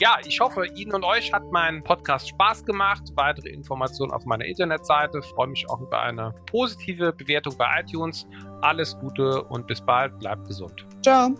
Ja, 0.00 0.16
ich 0.26 0.40
hoffe, 0.40 0.66
Ihnen 0.74 0.94
und 0.94 1.04
euch 1.04 1.32
hat 1.32 1.44
mein 1.52 1.84
Podcast 1.84 2.30
Spaß 2.30 2.64
gemacht. 2.64 3.02
Weitere 3.14 3.50
Informationen 3.50 4.12
auf 4.12 4.24
meiner 4.24 4.46
Internetseite. 4.46 5.18
Ich 5.18 5.26
freue 5.26 5.48
mich 5.48 5.68
auch 5.68 5.80
über 5.80 6.00
eine 6.00 6.34
positive 6.46 7.12
Bewertung 7.12 7.54
bei 7.58 7.66
iTunes. 7.80 8.26
Alles 8.62 8.98
Gute 8.98 9.42
und 9.44 9.66
bis 9.66 9.80
bald. 9.80 10.18
Bleibt 10.18 10.46
gesund. 10.46 10.86
Ciao. 11.02 11.34